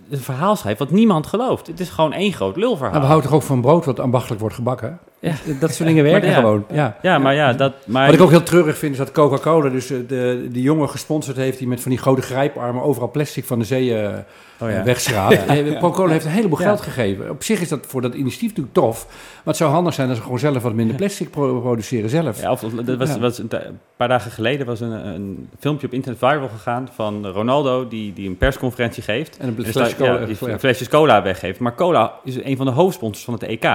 [0.10, 1.68] een verhaal schrijven wat niemand gelooft?
[1.68, 2.92] Het is gewoon één groot lulverhaal.
[2.92, 5.00] Maar we houden toch ook van brood wat ambachtelijk wordt gebakken?
[5.20, 5.34] Ja.
[5.60, 6.36] Dat soort dingen werken ja.
[6.36, 6.66] gewoon.
[6.72, 6.98] Ja.
[7.02, 7.74] Ja, maar ja, dat...
[7.86, 10.90] Maar Wat ik ook heel treurig vind is dat Coca-Cola dus eh, de, de jongen
[10.90, 14.18] gesponsord heeft die met van die grote grijparmen overal plastic van de zee eh
[14.62, 14.84] Oh ja.
[14.84, 15.46] wegschraapt.
[15.48, 17.30] Eh, Coca-Cola heeft een heleboel geld gegeven.
[17.30, 19.06] Op zich is dat voor dat initiatief natuurlijk tof.
[19.08, 22.42] Maar het zou handig zijn als ze gewoon zelf wat minder plastic pro- produceren zelf.
[22.42, 23.50] Ja, of, dat was, was een,
[23.98, 28.28] paar dagen geleden was een, een filmpje op internet viral gegaan van Ronaldo die, die
[28.30, 29.38] een persconferentie geeft.
[29.38, 30.58] En een En flesje cola.
[30.58, 31.60] flesjes cola weggeeft.
[31.60, 33.66] Maar cola is een van de hoofdsponsors van het EK.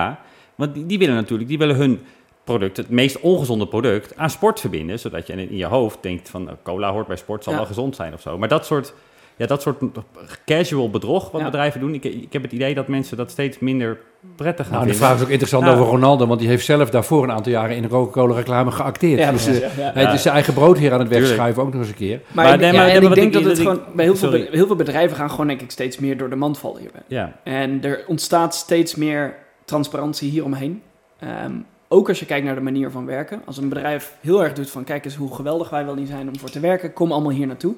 [0.55, 2.01] Want die, die willen natuurlijk, die willen hun
[2.45, 4.99] product, het meest ongezonde product, aan sport verbinden.
[4.99, 7.59] Zodat je in, in je hoofd denkt van nou, cola hoort bij sport, zal Ja.
[7.59, 8.38] wel gezond zijn of zo.
[8.38, 8.95] Maar dat soort,
[9.37, 9.83] ja, dat soort
[10.47, 11.47] casual bedrog wat Ja.
[11.47, 11.95] bedrijven doen.
[11.95, 13.99] Ik, ik heb het idee dat mensen dat steeds minder
[14.37, 15.07] prettig gaan Nou, de vinden.
[15.09, 15.77] vraag is ook interessant Nou.
[15.79, 19.19] over Ronaldo, want die heeft zelf daarvoor een aantal jaren in de Coca-Cola reclame geacteerd.
[19.21, 19.90] Ja, dus eh, ja.
[19.95, 22.21] hij is zijn eigen broodheer aan het wegschuiven, ook nog eens een keer.
[22.33, 24.17] Maar, nee, ja, maar- en maar ik wat denk ik- dat het gewoon bij heel
[24.17, 24.49] veel, sorry.
[24.51, 27.03] heel veel bedrijven gaan gewoon denk ik steeds meer door de mand vallen hierbij.
[27.07, 30.83] Ja, En er ontstaat steeds meer transparantie hieromheen.
[31.18, 31.53] Ehm
[31.94, 33.42] ook als je kijkt naar de manier van werken.
[33.44, 36.29] Als een bedrijf heel erg doet van kijk eens hoe geweldig wij wel niet zijn
[36.29, 37.74] om voor te werken, kom allemaal hier naartoe.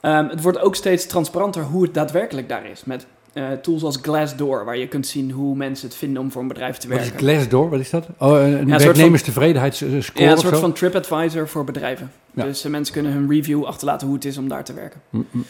[0.00, 2.84] Ehm, het wordt ook steeds transparanter hoe het daadwerkelijk daar is.
[2.84, 6.42] Met eh, tools als Glassdoor, waar je kunt zien hoe mensen het vinden om voor
[6.42, 7.14] een bedrijf te Wat werken.
[7.14, 7.70] is Glassdoor?
[7.70, 8.06] Wat is dat?
[8.18, 12.12] Oh, een van- werknemerstevredenheidsscore ja, een soort van TripAdvisor voor bedrijven.
[12.34, 12.44] Ja.
[12.44, 15.00] Dus eh, mensen kunnen hun review achterlaten hoe het is om daar te werken.
[15.10, 15.44] Mm, mm.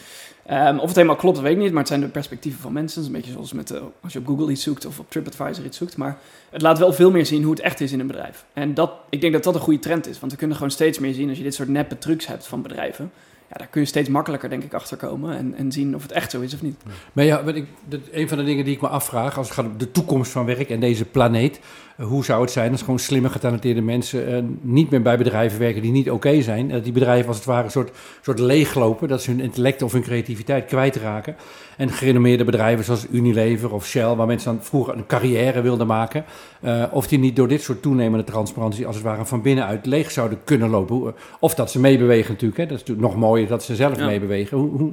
[0.45, 2.73] Ehm, of het helemaal klopt, dat weet ik niet, maar het zijn de perspectieven van
[2.73, 3.05] mensen.
[3.05, 5.77] Een beetje zoals met, eh, als je op Google iets zoekt of op TripAdvisor iets
[5.77, 5.97] zoekt.
[5.97, 6.17] Maar
[6.49, 8.45] het laat wel veel meer zien hoe het echt is in een bedrijf.
[8.53, 10.99] En dat, ik denk dat dat een goede trend is, want we kunnen gewoon steeds
[10.99, 13.11] meer zien als je dit soort neppe trucs hebt van bedrijven.
[13.51, 16.11] Ja, daar kun je steeds makkelijker, denk ik, achter komen en, en zien of het
[16.11, 16.83] echt zo is of niet.
[17.13, 19.65] Maar ja, ik, dat, een van de dingen die ik me afvraag, als het gaat
[19.65, 21.59] om de toekomst van werk en deze planeet,
[21.97, 25.81] hoe zou het zijn als gewoon slimme, getalenteerde mensen eh, niet meer bij bedrijven werken
[25.81, 26.69] die niet oké zijn?
[26.69, 29.91] Dat die bedrijven als het ware een soort, soort leeglopen, dat ze hun intellect of
[29.91, 31.35] hun creativiteit kwijtraken.
[31.77, 36.25] En gerenommeerde bedrijven zoals Unilever of Shell, waar mensen dan vroeger een carrière wilden maken,
[36.61, 40.11] eh, of die niet door dit soort toenemende transparantie als het ware van binnenuit leeg
[40.11, 40.95] zouden kunnen lopen.
[40.95, 42.65] Hoe- Of dat ze meebewegen natuurlijk, hè.
[42.65, 44.05] dat is natuurlijk nog mooier dat ze zelf Ja.
[44.05, 44.57] meebewegen.
[44.57, 44.91] Hoe, hoe,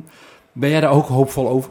[0.52, 1.70] ben jij daar ook hoopvol over?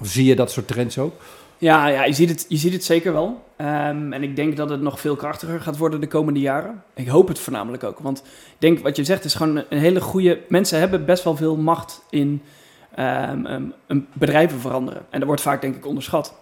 [0.00, 1.12] Of zie je dat soort trends ook?
[1.58, 3.46] Ja, ja je, ziet het, je ziet het zeker wel.
[3.58, 6.82] Ehm, en ik denk dat het nog veel krachtiger gaat worden de komende jaren.
[6.94, 7.98] Ik hoop het voornamelijk ook.
[7.98, 10.40] Want ik denk wat je zegt is gewoon een hele goede...
[10.48, 12.42] Mensen hebben best wel veel macht in
[12.94, 15.02] ehm, een bedrijven veranderen.
[15.10, 16.34] En dat wordt vaak denk ik onderschat.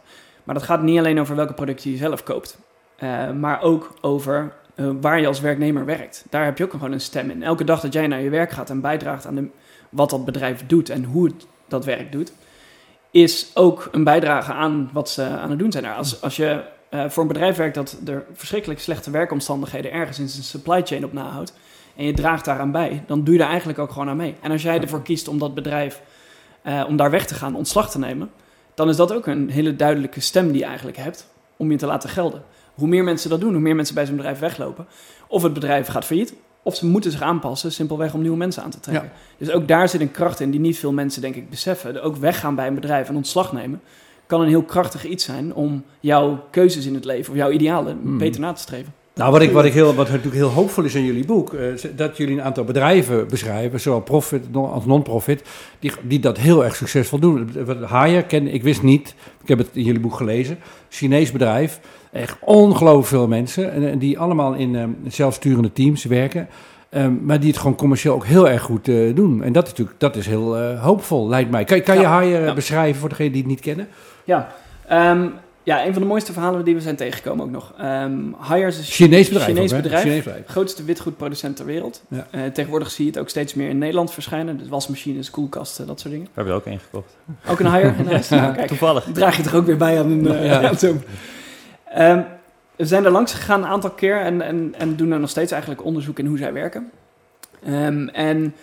[0.45, 2.59] Maar dat gaat niet alleen over welke producten je zelf koopt.
[2.97, 6.25] eh, maar ook over eh, waar je als werknemer werkt.
[6.31, 7.43] Daar heb je ook gewoon een stem in.
[7.43, 9.49] Elke dag dat jij naar je werk gaat en bijdraagt aan de,
[9.91, 12.33] wat dat bedrijf doet en hoe het dat werk doet
[13.11, 15.85] is ook een bijdrage aan wat ze aan het doen zijn.
[15.85, 20.19] Nou, als, als je eh, voor een bedrijf werkt dat er verschrikkelijk slechte werkomstandigheden ergens
[20.19, 21.53] in zijn supply chain op nahoudt.
[21.97, 24.35] En je draagt daaraan bij, dan doe je daar eigenlijk ook gewoon aan mee.
[24.41, 26.03] En als jij ervoor kiest om dat bedrijf,
[26.63, 28.31] eh, om daar weg te gaan, ontslag te nemen,
[28.75, 31.87] dan is dat ook een hele duidelijke stem die je eigenlijk hebt om je te
[31.87, 32.43] laten gelden.
[32.75, 34.87] Hoe meer mensen dat doen, hoe meer mensen bij zo'n bedrijf weglopen.
[35.29, 38.71] Of het bedrijf gaat failliet, of ze moeten zich aanpassen, simpelweg om nieuwe mensen aan
[38.71, 39.11] te trekken.
[39.39, 42.03] Dus ook daar zit een kracht in die niet veel mensen, denk ik, beseffen.
[42.03, 43.81] Ook weggaan bij een bedrijf en ontslag nemen,
[44.27, 47.99] kan een heel krachtig iets zijn om jouw keuzes in het leven of jouw idealen
[48.03, 48.19] Hmm.
[48.19, 48.93] beter na te streven.
[49.15, 51.73] Nou, wat, ik, wat, ik heel, wat natuurlijk heel hoopvol is in jullie boek, eh,
[51.73, 55.43] is dat jullie een aantal bedrijven beschrijven, zowel profit als non-profit,
[55.79, 57.51] die, die dat heel erg succesvol doen.
[57.85, 60.59] Haier ken ik wist niet, ik heb het in jullie boek gelezen,
[60.89, 61.81] Chinees bedrijf,
[62.13, 66.49] echt ongelooflijk veel mensen, en, die allemaal in eh, zelfsturende teams werken.
[66.89, 69.43] eh, maar die het gewoon commercieel ook heel erg goed eh, doen.
[69.43, 71.65] En dat is natuurlijk dat is heel eh, hoopvol, lijkt mij.
[71.65, 72.55] Kan, kan je Ja, Haier ja.
[72.55, 73.89] beschrijven voor degenen die het niet kennen?
[74.27, 74.49] Ja,
[74.87, 75.29] ehm,
[75.63, 77.73] ja, een van de mooiste verhalen die we zijn tegengekomen ook nog.
[77.79, 78.13] Ehm
[78.49, 79.49] Hire is een Chinees bedrijf.
[79.53, 80.03] Chinees ook, bedrijf.
[80.03, 80.47] Chinees bedrijf.
[80.47, 82.03] grootste witgoedproducent ter wereld.
[82.09, 82.27] Ja.
[82.31, 84.57] Eh, tegenwoordig zie je het ook steeds meer in Nederland verschijnen.
[84.59, 86.27] Dus wasmachines, koelkasten, dat soort dingen.
[86.27, 87.17] we hebben er ook één gekocht.
[87.49, 87.93] Ook een Hire.
[88.11, 88.35] Nice.
[88.35, 89.09] Nou, kijk, Toevallig.
[89.13, 90.27] draag je toch ook weer bij aan een...
[90.29, 90.63] eh, Ja.
[90.69, 91.03] aan zo'n-
[91.93, 92.23] Ehm,
[92.77, 95.53] we zijn er langs gegaan een aantal keer en, en, en doen er nog steeds
[95.53, 96.91] eigenlijk onderzoek in hoe zij werken.
[97.65, 98.55] Ehm, en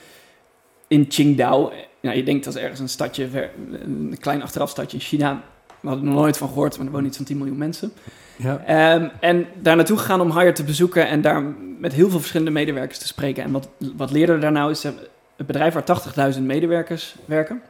[0.87, 4.97] in Qingdao, eh, nou, je denkt dat is ergens een stadje, ver- een klein achterafstadje
[4.97, 5.41] in China.
[5.83, 7.91] We hadden er nog nooit van gehoord, maar er wonen iets van 10 miljoen mensen.
[8.35, 8.63] Ja.
[8.65, 11.43] Ehm, en daar naartoe gegaan om Hire te bezoeken en daar
[11.79, 13.43] met heel veel verschillende medewerkers te spreken.
[13.43, 14.95] En wat, wat leerden we daar nou is, het
[15.35, 17.61] bedrijf waar 80.000 medewerkers werken,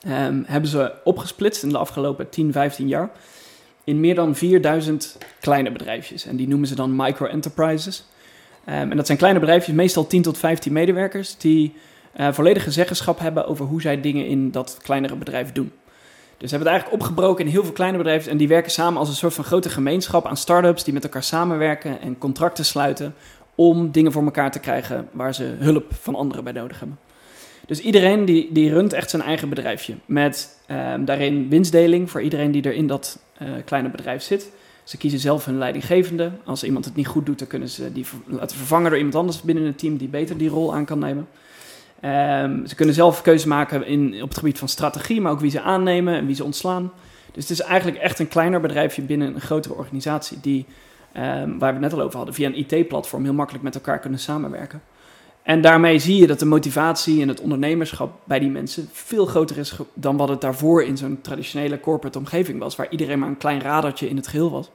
[0.00, 3.10] ehm, hebben ze opgesplitst in de afgelopen 10, 15 jaar
[3.88, 6.26] in meer dan 4000 kleine bedrijfjes.
[6.26, 8.04] En die noemen ze dan micro-enterprises.
[8.64, 11.74] Ehm, en dat zijn kleine bedrijfjes, meestal 10 tot 15 medewerkers, die
[12.12, 15.72] eh, volledige zeggenschap hebben over hoe zij dingen in dat kleinere bedrijf doen.
[16.38, 18.98] Dus ze hebben het eigenlijk opgebroken in heel veel kleine bedrijven en die werken samen
[18.98, 23.14] als een soort van grote gemeenschap aan start-ups die met elkaar samenwerken en contracten sluiten
[23.54, 26.98] om dingen voor elkaar te krijgen waar ze hulp van anderen bij nodig hebben.
[27.66, 32.50] Dus iedereen die, die runt echt zijn eigen bedrijfje met ehm, daarin winstdeling voor iedereen
[32.50, 34.50] die er in dat eh, kleine bedrijf zit.
[34.84, 36.30] Ze kiezen zelf hun leidinggevende.
[36.44, 39.42] Als iemand het niet goed doet, dan kunnen ze die laten vervangen door iemand anders
[39.42, 41.28] binnen het team die beter die rol aan kan nemen.
[42.00, 45.50] Ehm, ze kunnen zelf keuze maken in, op het gebied van strategie, maar ook wie
[45.50, 46.92] ze aannemen en wie ze ontslaan.
[47.32, 50.66] Dus het is eigenlijk echt een kleiner bedrijfje binnen een grotere organisatie die,
[51.12, 53.98] ehm, waar we het net al over hadden, via een IT-platform heel makkelijk met elkaar
[53.98, 54.82] kunnen samenwerken.
[55.42, 59.58] En daarmee zie je dat de motivatie en het ondernemerschap bij die mensen veel groter
[59.58, 63.36] is dan wat het daarvoor in zo'n traditionele corporate omgeving was, waar iedereen maar een
[63.36, 64.70] klein radertje in het geheel was.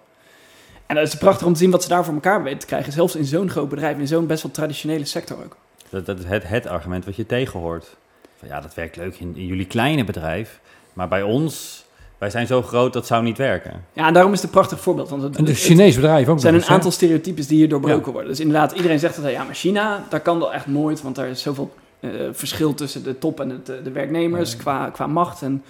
[0.86, 2.94] En dat is prachtig om te zien wat ze daar voor elkaar weten te krijgen,
[2.94, 5.58] zelfs in zo'n groot bedrijf, in zo'n best wel traditionele sector ook.
[5.94, 7.96] Dat, dat is het, het argument wat je tegenhoort.
[8.40, 10.60] Van, ja, dat werkt leuk in, in jullie kleine bedrijf.
[10.94, 11.86] Maar bij ons,
[12.18, 13.86] wij zijn zo groot, dat zou niet werken.
[13.94, 15.10] Ja, en daarom is het een prachtig voorbeeld.
[15.10, 18.06] Want het, En de Chinees bedrijf ook Er zijn een aantal stereotypes die hier doorbroken
[18.06, 18.12] Ja.
[18.12, 18.30] worden.
[18.30, 21.28] Dus inderdaad, iedereen zegt dat ja, maar China, daar kan dat echt nooit, want daar
[21.28, 25.42] is zoveel eh, verschil tussen de top en het, de werknemers qua, qua macht.
[25.42, 25.64] En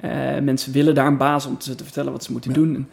[0.00, 0.10] eh,
[0.42, 2.56] mensen willen daar een baas om ze te vertellen wat ze moeten Ja.
[2.56, 2.74] doen.
[2.74, 2.88] En-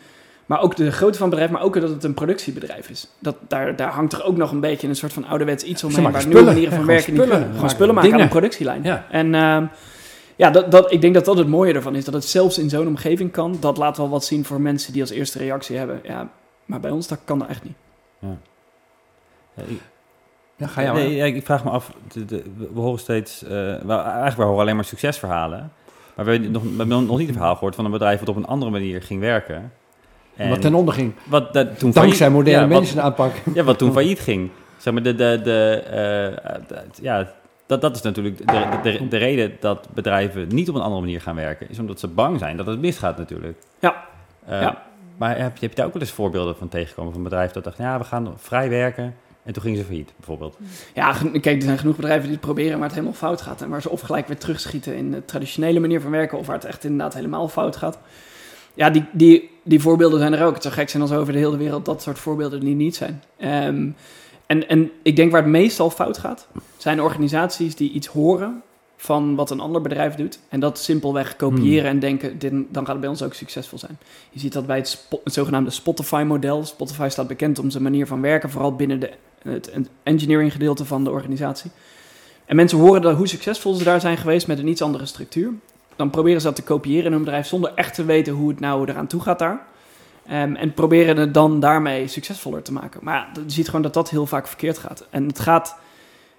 [0.51, 3.07] maar ook de grootte van het bedrijf, maar ook dat het een productiebedrijf is.
[3.19, 6.03] Dat, daar, daar hangt er ook nog een beetje een soort van ouderwets iets omheen,
[6.03, 6.45] waar nieuwe spullen.
[6.45, 7.37] manieren van Ja, werken gewoon niet.
[7.37, 8.83] Gewoon Maken spullen maken aan een productielijn.
[8.83, 9.05] Ja.
[9.09, 9.65] En ehm,
[10.35, 12.05] ja, dat, dat, ik denk dat dat het mooie ervan is.
[12.05, 13.57] Dat het zelfs in zo'n omgeving kan.
[13.59, 15.99] Dat laat wel wat zien voor mensen die als eerste reactie hebben.
[16.03, 16.29] Ja,
[16.65, 17.75] maar bij ons dat kan dat echt niet.
[18.19, 19.81] Ja, ik-
[20.55, 23.49] Ja, ga je nee, ik vraag me af, de, de- we horen steeds, eh,
[23.83, 25.71] wel, eigenlijk we horen alleen maar succesverhalen.
[26.15, 28.29] Maar we hebben nog, we hebben nog niet het verhaal gehoord van een bedrijf wat
[28.29, 29.71] op een andere manier ging werken.
[30.41, 31.13] En Wat ten onder ging.
[31.23, 32.33] wat dat toen Dankzij failliet-
[32.69, 33.31] moderne ja, aanpak.
[33.53, 34.49] Ja, wat toen failliet ging.
[34.77, 37.27] Zeg maar, de, de, de, eh, de- ja,
[37.65, 41.21] dat, dat is natuurlijk de, de, de reden dat bedrijven niet op een andere manier
[41.21, 41.69] gaan werken.
[41.69, 43.57] Is omdat ze bang zijn dat het misgaat natuurlijk.
[43.79, 44.03] Ja.
[44.45, 44.83] Eh, Ja.
[45.17, 47.51] Maar heb je, heb je daar ook wel eens voorbeelden van tegengekomen van een bedrijf
[47.51, 49.15] dat dacht, ja, we gaan vrij werken.
[49.43, 50.57] En toen gingen ze failliet, bijvoorbeeld.
[50.93, 53.61] Ja, kijk, er zijn genoeg bedrijven die het proberen waar het helemaal fout gaat.
[53.61, 56.37] En waar ze of gelijk weer terugschieten in de traditionele manier van werken.
[56.37, 57.99] Of waar het echt inderdaad helemaal fout gaat.
[58.73, 60.53] Ja, die, die, die voorbeelden zijn er ook.
[60.53, 63.23] Het zou gek zijn als over de hele wereld dat soort voorbeelden die niet zijn.
[63.37, 63.89] Ehm,
[64.45, 68.61] en, en ik denk waar het meestal fout gaat, zijn organisaties die iets horen
[68.97, 70.39] van wat een ander bedrijf doet.
[70.49, 73.97] En dat simpelweg kopiëren en denken, dit, dan gaat het bij ons ook succesvol zijn.
[74.29, 76.65] Je ziet dat bij het, spo- het zogenaamde Spotify-model.
[76.65, 79.11] Spotify staat bekend om zijn manier van werken, vooral binnen de,
[79.43, 79.71] het
[80.03, 81.71] engineering gedeelte van de organisatie.
[82.45, 85.53] En mensen horen dat, hoe succesvol ze daar zijn geweest met een iets andere structuur.
[86.01, 88.59] Dan proberen ze dat te kopiëren in hun bedrijf zonder echt te weten hoe het
[88.59, 89.65] nou eraan toe gaat daar.
[90.27, 92.99] Ehm, en proberen het dan daarmee succesvoller te maken.
[93.03, 95.07] Maar ja, je ziet gewoon dat dat heel vaak verkeerd gaat.
[95.09, 95.75] En het gaat,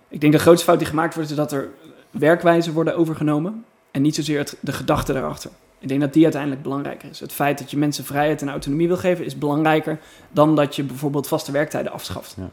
[0.09, 1.71] ik denk de grootste fout die gemaakt wordt, is dat er
[2.11, 3.65] werkwijzen worden overgenomen.
[3.91, 5.51] En niet zozeer het, de gedachte daarachter.
[5.79, 7.21] Ik denk dat die uiteindelijk belangrijker is.
[7.21, 9.99] Het feit dat je mensen vrijheid en autonomie wil geven, is belangrijker
[10.31, 12.37] dan dat je bijvoorbeeld vaste werktijden afschaft.
[12.39, 12.49] Ja.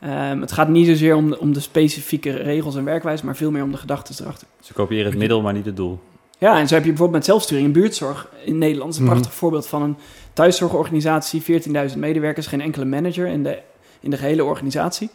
[0.00, 3.50] Ehm, het gaat niet zozeer om de, om de specifieke regels en werkwijzen, maar veel
[3.50, 4.46] meer om de gedachten erachter.
[4.60, 6.00] Ze kopiëren het middel, maar niet het doel.
[6.38, 8.96] Ja, en zo heb je bijvoorbeeld met zelfsturing in buurtzorg in Nederland.
[8.96, 9.10] Een Mhm.
[9.12, 9.96] prachtig voorbeeld van een
[10.32, 13.58] thuiszorgorganisatie, 14.000 medewerkers, geen enkele manager in de,
[14.00, 15.10] in de gehele organisatie.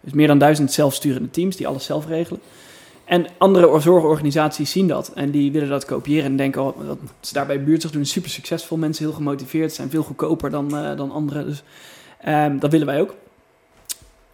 [0.00, 2.40] Dus meer dan duizend zelfsturende teams die alles zelf regelen.
[3.04, 7.32] En andere zorgorganisaties zien dat en die willen dat kopiëren en denken oh, dat ze
[7.32, 8.04] daarbij buurtzorg doen.
[8.04, 11.46] Super succesvol, mensen heel gemotiveerd, zijn veel goedkoper dan, eh, dan anderen.
[11.46, 11.62] Dus
[12.20, 13.14] ehm, dat willen wij ook.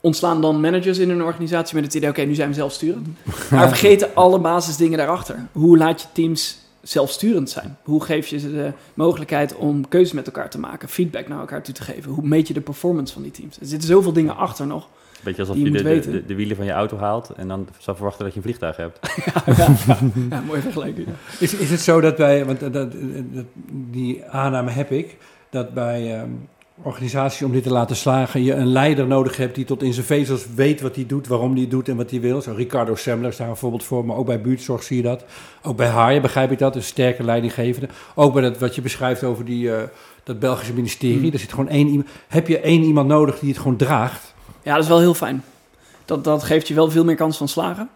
[0.02, 3.06] Ontslaan dan managers in een organisatie met het idee, oké, nu zijn we zelfsturend.
[3.50, 5.36] Maar vergeten alle basisdingen daarachter.
[5.52, 7.76] Hoe laat je teams zelfsturend zijn?
[7.82, 11.62] Hoe geef je ze de mogelijkheid om keuzes met elkaar te maken, feedback naar elkaar
[11.62, 12.12] toe te geven?
[12.12, 13.58] Hoe meet je de performance van die teams?
[13.60, 14.88] Er zitten zoveel dingen achter nog.
[15.22, 16.12] Beetje alsof Die je, je de, moet de, weten.
[16.12, 18.76] de, de wielen van je auto haalt en dan zou verwachten dat je een vliegtuig
[18.76, 18.98] hebt.
[20.30, 21.06] Ja, mooi vergelijking.
[21.06, 21.12] ja.
[21.38, 22.92] Is, is het zo dat wij, want dat, dat,
[23.32, 23.44] dat-
[23.90, 25.16] die aanname heb ik,
[25.50, 26.28] dat bij ehm,
[26.82, 30.06] organisaties om dit te laten slagen, je een leider nodig hebt die tot in zijn
[30.06, 32.42] vezels weet wat hij doet, waarom hij het doet en wat hij wil.
[32.42, 35.24] Zo Ricardo Semmler is daar een voorbeeld voor, maar ook bij buurtzorg zie je dat.
[35.62, 37.88] Ook bij Haaien begrijp ik dat, een sterke leidinggevende.
[38.14, 39.82] Ook bij dat, wat je beschrijft over die, eh,
[40.24, 41.32] dat Belgische ministerie, Hmm.
[41.32, 42.08] er zit gewoon één iemand.
[42.28, 44.34] Heb je één iemand nodig die het gewoon draagt?
[44.62, 45.42] Ja, dat is wel heel fijn.
[46.04, 47.88] Dat, dat geeft je wel veel meer kans van slagen.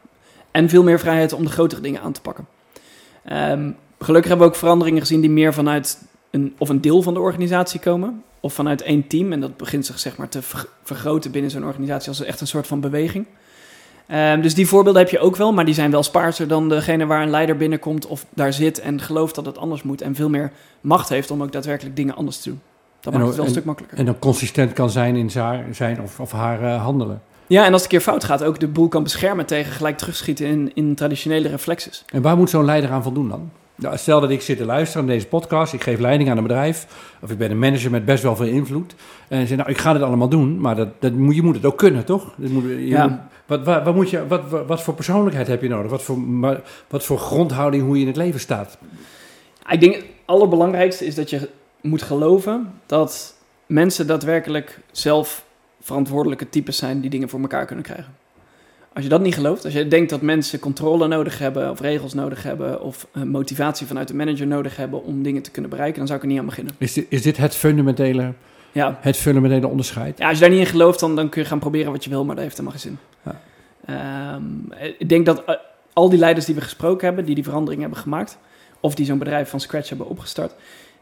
[0.50, 2.46] En veel meer vrijheid om de grotere dingen aan te pakken.
[3.24, 7.14] Ehm, gelukkig hebben we ook veranderingen gezien die meer vanuit een, of een deel van
[7.14, 8.22] de organisatie komen.
[8.46, 9.32] Of vanuit één team.
[9.32, 12.46] En dat begint zich zeg maar te ver- vergroten binnen zo'n organisatie als echt een
[12.46, 13.26] soort van beweging.
[14.06, 17.06] Ehm, dus die voorbeelden heb je ook wel, maar die zijn wel spaarser dan degene
[17.06, 20.00] waar een leider binnenkomt of daar zit en gelooft dat het anders moet.
[20.00, 22.60] En veel meer macht heeft om ook daadwerkelijk dingen anders te doen.
[23.00, 23.98] Dat En maakt het wel een en- stuk makkelijker.
[23.98, 25.30] En dan consistent kan zijn in
[25.72, 27.22] zijn of, of haar eh, handelen.
[27.46, 29.98] Ja, en als het een keer fout gaat, ook de boel kan beschermen tegen gelijk
[29.98, 32.04] terugschieten in, in traditionele reflexes.
[32.12, 33.50] En waar moet zo'n leider aan voldoen dan?
[33.76, 36.42] Nou, stel dat ik zit te luisteren naar deze podcast, ik geef leiding aan een
[36.42, 36.86] bedrijf,
[37.22, 38.94] of ik ben een manager met best wel veel invloed.
[39.28, 41.64] En zeg, nou, ik ga dit allemaal doen, maar dat, dat moet, je moet het
[41.64, 42.34] ook kunnen, toch?
[42.36, 43.06] Dat moet, je Ja.
[43.06, 45.90] moet- wat, wat, wat, moet je, wat, wat, wat voor persoonlijkheid heb je nodig?
[45.90, 46.18] Wat voor,
[46.88, 48.78] wat voor grondhouding hoe je in het leven staat?
[49.70, 51.48] Ik denk het allerbelangrijkste is dat je
[51.80, 55.44] moet geloven dat mensen daadwerkelijk zelf
[55.80, 58.14] verantwoordelijke types zijn die dingen voor elkaar kunnen krijgen.
[58.96, 62.14] Als je dat niet gelooft, als je denkt dat mensen controle nodig hebben, of regels
[62.14, 65.98] nodig hebben, of uh, motivatie vanuit de manager nodig hebben om dingen te kunnen bereiken,
[65.98, 66.74] dan zou ik er niet aan beginnen.
[66.78, 68.32] Is dit, is dit het fundamentele,
[68.72, 70.18] Ja, het fundamentele onderscheid?
[70.18, 72.10] ja als je daar niet in gelooft, dan, dan kun je gaan proberen wat je
[72.10, 72.98] wil, maar dat heeft helemaal geen zin.
[73.24, 73.40] Ja.
[73.86, 75.54] Ehm, ik denk dat eh,
[75.92, 78.38] al die leiders die we gesproken hebben, die die verandering hebben gemaakt,
[78.80, 80.54] of die zo'n bedrijf van scratch hebben opgestart,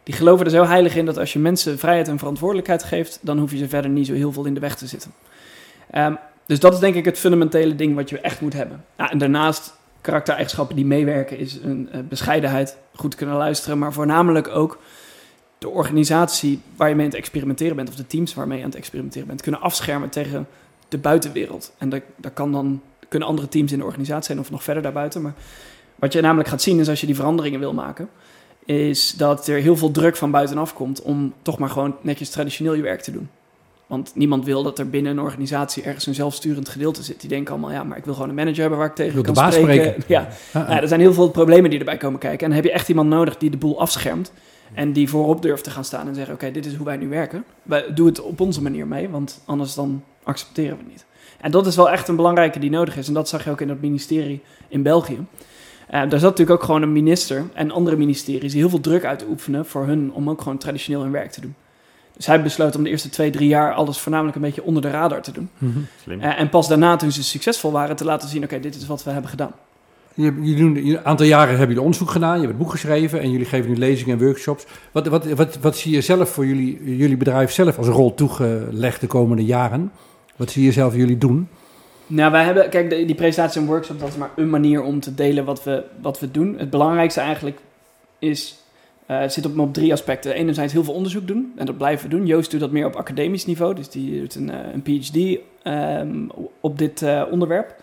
[0.02, 3.38] die geloven er zo heilig in dat als je mensen vrijheid en verantwoordelijkheid geeft, dan
[3.38, 5.10] hoef je ze verder niet zo heel veel in de weg te zitten.
[5.90, 6.14] Ehm,
[6.46, 8.84] dus dat is denk ik het fundamentele ding wat je echt moet hebben.
[8.96, 14.78] En daarnaast karaktereigenschappen die meewerken is een eh, bescheidenheid, goed kunnen luisteren, maar voornamelijk ook
[15.58, 18.70] de organisatie waar je mee aan het experimenteren bent, of de teams waarmee je aan
[18.70, 20.46] het experimenteren bent, kunnen afschermen tegen
[20.88, 21.72] de buitenwereld.
[21.78, 24.82] En dat, dat kan dan, kunnen andere teams in de organisatie zijn of nog verder
[24.82, 25.22] daarbuiten.
[25.22, 25.34] Maar
[25.94, 28.08] wat je namelijk gaat zien is als je die veranderingen wil maken,
[28.64, 32.74] is dat er heel veel druk van buitenaf komt om toch maar gewoon netjes traditioneel
[32.74, 33.28] je werk te doen.
[33.94, 37.20] Want niemand wil dat er binnen een organisatie ergens een zelfsturend gedeelte zit.
[37.20, 39.22] Die denken allemaal, ja, maar ik wil gewoon een manager hebben waar ik tegen wil
[39.22, 39.84] kan de baas spreken.
[39.84, 40.04] spreken.
[40.06, 42.40] Ja, ja, er zijn heel veel problemen die erbij komen kijken.
[42.40, 44.32] En dan heb je echt iemand nodig die de boel afschermt.
[44.72, 47.08] En die voorop durft te gaan staan en zeggen: Oké, dit is hoe wij nu
[47.08, 47.44] werken.
[47.62, 51.04] Wij doen het op onze manier mee, want anders dan accepteren we het niet.
[51.40, 53.08] En dat is wel echt een belangrijke die nodig is.
[53.08, 55.18] En dat zag je ook in dat ministerie in België.
[55.86, 59.04] Eh, daar zat natuurlijk ook gewoon een minister en andere ministeries die heel veel druk
[59.04, 61.54] uitoefenen voor hun om ook gewoon traditioneel hun werk te doen.
[62.16, 64.90] Dus hij besloot om de eerste twee, drie jaar alles voornamelijk een beetje onder de
[64.90, 65.48] radar te doen.
[65.58, 66.20] mhm.
[66.20, 69.04] Eh, en pas daarna, toen ze succesvol waren, te laten zien: Oké, dit is wat
[69.04, 69.52] we hebben gedaan.
[70.14, 73.20] Je, je doen, een aantal jaren hebben jullie onderzoek gedaan, je hebt het boek geschreven
[73.20, 74.64] en jullie geven nu lezingen en workshops.
[74.92, 79.00] Wat, wat, wat, wat zie je zelf voor jullie, jullie bedrijf zelf als rol toegelegd
[79.00, 79.92] de komende jaren?
[80.36, 81.48] Wat zie je zelf jullie doen?
[82.06, 85.00] Nou, wij hebben, kijk, de- die presentatie en workshop, dat is maar een manier om
[85.00, 86.54] te delen wat we, wat we doen.
[86.58, 87.58] Het belangrijkste eigenlijk
[88.18, 88.58] is,
[89.06, 90.34] het zit op, op drie aspecten.
[90.34, 92.26] Enerzijds heel veel onderzoek doen, en dat blijven we doen.
[92.26, 96.28] Joost doet dat meer op academisch niveau, dus die doet een, eh, een PhD ehm,
[96.60, 97.74] op dit eh, onderwerp.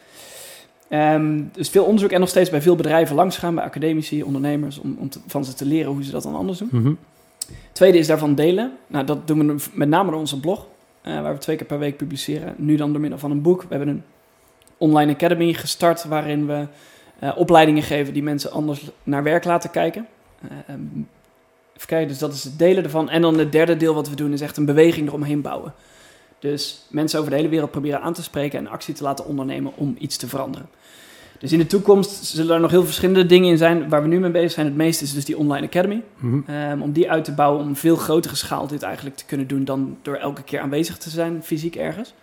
[0.88, 4.98] Ehm, dus veel onderzoek en nog steeds bij veel bedrijven langsgaan, bij academici, ondernemers, om,
[5.00, 6.70] om te- van ze te leren hoe ze dat dan anders doen.
[6.72, 6.94] Mhm.
[7.72, 8.72] Tweede is daarvan delen.
[8.88, 10.68] Nou, dat doen we met name door onze blog,
[11.04, 12.54] waar we twee keer per week publiceren.
[12.58, 13.62] Nu dan door middel van een boek.
[13.62, 14.04] We hebben een
[14.78, 16.66] online academy gestart waarin we
[17.36, 20.08] opleidingen geven die mensen anders naar werk laten kijken.
[20.42, 20.82] Eh, ehm,
[21.76, 23.10] even kijken, dus dat is het delen ervan.
[23.10, 25.74] En dan het derde deel wat we doen is echt een beweging eromheen bouwen.
[26.40, 29.72] Dus mensen over de hele wereld proberen aan te spreken en actie te laten ondernemen
[29.76, 30.70] om iets te veranderen.
[31.40, 34.20] Dus in de toekomst zullen er nog heel verschillende dingen in zijn waar we nu
[34.20, 34.66] mee bezig zijn.
[34.66, 36.02] Het meeste is dus die online academy.
[36.18, 36.40] Mhm.
[36.48, 39.64] Ehm, om die uit te bouwen, om veel grotere schaal dit eigenlijk te kunnen doen
[39.64, 42.14] dan door elke keer aanwezig te zijn, fysiek ergens.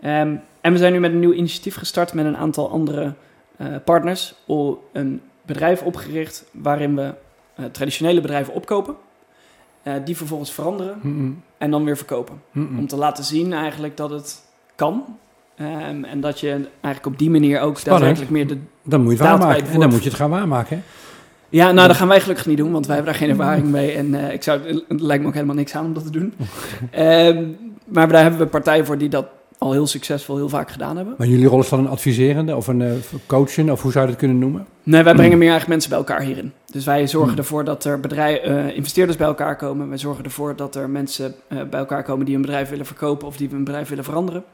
[0.00, 3.12] Ehm, en we zijn nu met een nieuw initiatief gestart met een aantal andere
[3.56, 4.34] eh, partners.
[4.46, 7.14] o- Een bedrijf opgericht waarin we
[7.54, 8.94] eh, traditionele bedrijven opkopen,
[9.82, 11.00] eh, die vervolgens veranderen
[11.58, 12.42] en dan weer verkopen.
[12.54, 14.42] Om te laten zien eigenlijk dat het
[14.74, 15.18] kan.
[15.56, 16.48] Ehm, en dat je
[16.80, 18.04] eigenlijk op die manier ook Spannend.
[18.04, 19.66] daadwerkelijk meer de Dan moet je het waarmaken.
[19.66, 20.76] En dan moet je het gaan waarmaken.
[20.76, 20.82] hè?
[21.50, 23.92] Ja, nou, dat gaan wij gelukkig niet doen, want wij hebben daar geen ervaring mee.
[23.92, 26.34] En eh, ik zou, het lijkt me ook helemaal niks aan om dat te doen.
[26.90, 27.44] Ehm,
[27.84, 29.26] maar daar hebben we partijen voor die dat
[29.58, 31.14] al heel succesvol heel vaak gedaan hebben.
[31.18, 32.92] Maar jullie rol is dan een adviserende of een eh,
[33.26, 34.66] coachen, of hoe zou je dat kunnen noemen?
[34.82, 36.52] Nee, wij brengen meer eigenlijk mensen bij elkaar hierin.
[36.72, 37.38] Dus wij zorgen Hmm.
[37.38, 39.88] ervoor dat er bedrijf, eh, investeerders bij elkaar komen.
[39.88, 43.26] Wij zorgen ervoor dat er mensen eh, bij elkaar komen die een bedrijf willen verkopen
[43.26, 44.44] of die een bedrijf willen veranderen.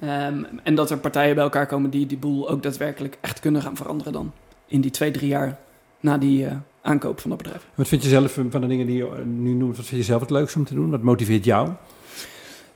[0.00, 3.62] Ehm, en dat er partijen bij elkaar komen die die boel ook daadwerkelijk echt kunnen
[3.62, 4.32] gaan veranderen dan.
[4.66, 5.58] In die twee, drie jaar
[6.00, 6.46] na die
[6.82, 7.66] aankoop van dat bedrijf.
[7.74, 10.20] Wat vind je zelf van de dingen die je nu noemt, wat vind je zelf
[10.20, 10.90] het leukste om te doen?
[10.90, 11.68] Wat motiveert jou?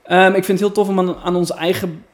[0.03, 2.05] Ehm, ik vind het heel tof om aan, aan ons eigen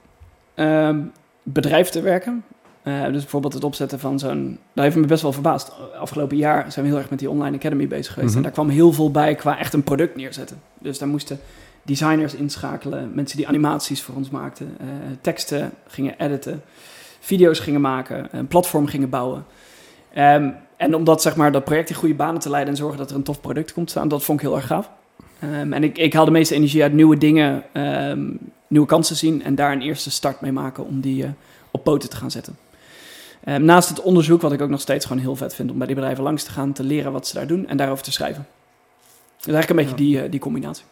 [0.55, 1.01] ehm,
[1.43, 2.45] bedrijf te werken.
[2.83, 4.59] Eh, dus bijvoorbeeld het opzetten van zo'n...
[4.73, 5.73] Daar heeft me best wel verbaasd.
[5.99, 8.29] Afgelopen jaar zijn we heel erg met die online academy bezig geweest.
[8.29, 8.37] Mhm.
[8.37, 10.61] En daar kwam heel veel bij qua echt een product neerzetten.
[10.79, 11.41] Dus daar moesten
[11.83, 13.11] designers inschakelen.
[13.15, 14.77] Mensen die animaties voor ons maakten.
[14.81, 14.87] eh,
[15.21, 16.63] teksten gingen editen.
[17.21, 18.29] Video's gingen maken.
[18.31, 19.45] Een platform gingen bouwen.
[20.13, 22.73] Ehm, en om dat, zeg maar, dat project in goede banen te leiden...
[22.73, 24.09] en zorgen dat er een tof product komt staan...
[24.09, 24.91] dat vond ik heel erg gaaf.
[25.41, 28.31] Ehm, en ik, ik haal de meeste energie uit nieuwe dingen, ehm,
[28.67, 31.31] nieuwe kansen zien en daar een eerste start mee maken om die eh,
[31.71, 32.57] op poten te gaan zetten.
[33.45, 35.87] Ehm, naast het onderzoek, wat ik ook nog steeds gewoon heel vet vind om bij
[35.87, 38.47] die bedrijven langs te gaan, te leren wat ze daar doen en daarover te schrijven.
[39.37, 40.85] Dus eigenlijk een beetje die, eh, die combinatie.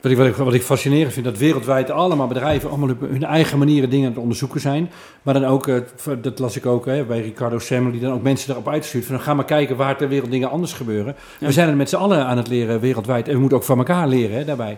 [0.00, 3.24] Wat ik, wat, ik, wat ik fascinerend vind, dat wereldwijd allemaal bedrijven allemaal op hun
[3.24, 4.90] eigen manieren dingen aan het onderzoeken zijn.
[5.22, 5.80] Maar dan ook, eh,
[6.20, 9.04] dat las ik ook hè, bij Ricardo Semler, die dan ook mensen erop uitstuurt.
[9.04, 11.16] Van, ga maar kijken waar ter wereld dingen anders gebeuren.
[11.38, 11.46] Ja.
[11.46, 13.28] We zijn er met z'n allen aan het leren wereldwijd.
[13.28, 14.76] En we moeten ook van elkaar leren hè, daarbij.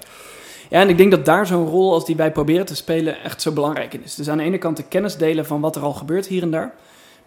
[0.68, 3.42] Ja, en ik denk dat daar zo'n rol als die wij proberen te spelen echt
[3.42, 4.14] zo belangrijk in is.
[4.14, 6.50] Dus aan de ene kant de kennis delen van wat er al gebeurt hier en
[6.50, 6.74] daar.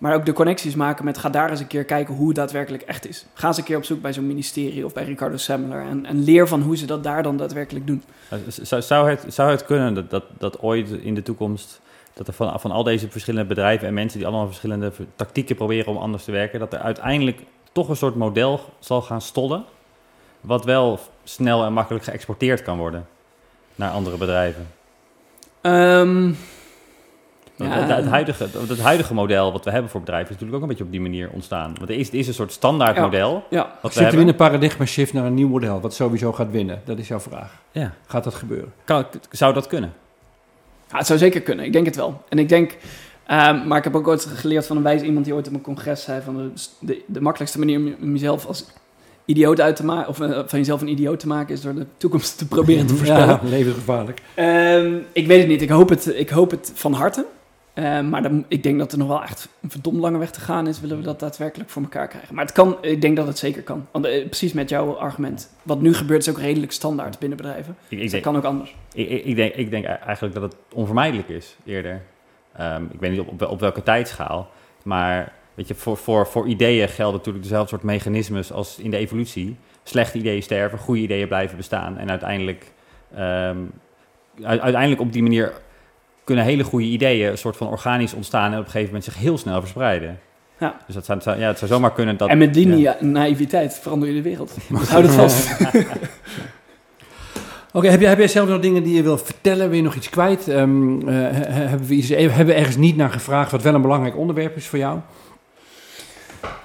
[0.03, 2.83] Maar ook de connecties maken met ga daar eens een keer kijken hoe het daadwerkelijk
[2.83, 3.25] echt is.
[3.33, 5.81] Ga eens een keer op zoek bij zo'n ministerie of bij Ricardo Semler.
[5.81, 8.03] En, en leer van hoe ze dat daar dan daadwerkelijk doen.
[8.47, 11.81] Zou, zou, het, zou het kunnen dat, dat, dat ooit in de toekomst
[12.13, 15.87] dat er van, van al deze verschillende bedrijven en mensen die allemaal verschillende tactieken proberen
[15.87, 17.41] om anders te werken, dat er uiteindelijk
[17.71, 19.63] toch een soort model zal gaan stollen,
[20.41, 23.07] wat wel snel en makkelijk geëxporteerd kan worden
[23.75, 24.67] naar andere bedrijven?
[25.61, 26.35] Want
[27.55, 27.65] Ja.
[27.65, 30.67] Het, het huidige, het huidige model wat we hebben voor bedrijven is natuurlijk ook een
[30.69, 31.73] beetje op die manier ontstaan.
[31.77, 33.01] Want er is, er is een soort standaard Ja.
[33.01, 33.43] model.
[33.49, 33.73] ja.
[33.81, 36.81] Wat Zitten we in een paradigma shift naar een nieuw model, wat sowieso gaat winnen?
[36.85, 37.61] Dat is jouw vraag.
[37.71, 37.93] Ja.
[38.07, 38.73] Gaat dat gebeuren?
[38.83, 39.93] Kan, zou dat kunnen?
[40.91, 41.65] Ja, het zou zeker kunnen.
[41.65, 42.21] Ik denk het wel.
[42.29, 42.77] En ik denk,
[43.25, 45.61] ehm, maar ik heb ook ooit geleerd van een wijze iemand die ooit op een
[45.61, 48.65] congres zei van de, de, de makkelijkste manier om jezelf als
[49.25, 51.85] idioot uit te maken, of eh, van jezelf een idioot te maken, is door de
[51.97, 53.27] toekomst te proberen te voorspellen.
[53.27, 54.21] Ja, levensgevaarlijk.
[54.33, 55.61] Ehm, ik weet het niet.
[55.61, 57.25] Ik hoop het, ik hoop het van harte.
[57.73, 60.39] Ehm, maar dan, ik denk dat er nog wel echt een verdomd lange weg te
[60.39, 62.35] gaan is, willen we dat daadwerkelijk voor elkaar krijgen.
[62.35, 63.87] Maar het kan, ik denk dat het zeker kan.
[63.91, 65.49] Want eh, precies met jouw argument.
[65.63, 67.75] Wat nu gebeurt is ook redelijk standaard binnen bedrijven.
[67.87, 68.75] Ik, ik, dat denk, kan ook anders.
[68.93, 72.01] ik, ik, denk, ik denk eigenlijk dat het onvermijdelijk is eerder.
[72.55, 74.49] Ehm, ik weet niet op, op, wel- op welke tijdschaal.
[74.83, 78.97] Maar weet je, voor, voor, voor ideeën gelden natuurlijk dezelfde soort mechanismes als in de
[78.97, 79.57] evolutie.
[79.83, 81.97] Slechte ideeën sterven, goede ideeën blijven bestaan.
[81.97, 82.71] En uiteindelijk,
[83.15, 83.57] ehm,
[84.43, 85.53] uiteindelijk op die manier
[86.23, 89.17] kunnen hele goede ideeën een soort van organisch ontstaan en op een gegeven moment zich
[89.17, 90.19] heel snel verspreiden.
[90.59, 90.75] Ja.
[90.85, 92.29] Dus dat zou, het zou- ja, het zou zomaar kunnen dat.
[92.29, 92.97] en met die ja.
[92.99, 94.55] naïviteit verander je de wereld.
[94.69, 95.49] Dus houd het vast.
[97.75, 99.67] Oké, heb, jij, heb jij zelf nog dingen die je wil vertellen?
[99.67, 100.47] Wil je nog iets kwijt?
[100.47, 103.81] Ehm, eh, he- hebben, we iets, hebben we ergens niet naar gevraagd wat wel een
[103.81, 104.99] belangrijk onderwerp is voor jou?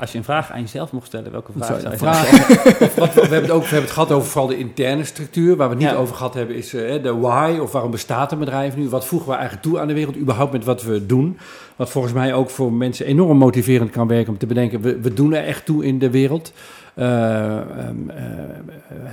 [0.01, 2.33] Als je een vraag aan jezelf mocht stellen, welke vraag zou je vraag-
[2.89, 5.57] Of wat, we, hebben het ook, we hebben het gehad over vooral de interne structuur.
[5.57, 5.97] Waar we het niet Ja.
[5.97, 8.89] over gehad hebben is eh, de why of waarom bestaat een bedrijf nu?
[8.89, 11.39] Wat voegen we eigenlijk toe aan de wereld überhaupt met wat we doen?
[11.77, 15.15] Wat volgens mij ook voor mensen enorm motiverend kan werken om te bedenken, we, we
[15.15, 16.53] doen er echt toe in de wereld.
[16.95, 17.65] Eh, ehm,
[18.09, 18.17] eh,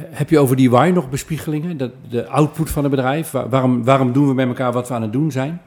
[0.09, 1.77] heb je over die why nog bespiegelingen?
[1.77, 3.31] De, de output van een bedrijf?
[3.31, 5.61] Waar- waarom, waarom doen we met elkaar wat we aan het doen zijn?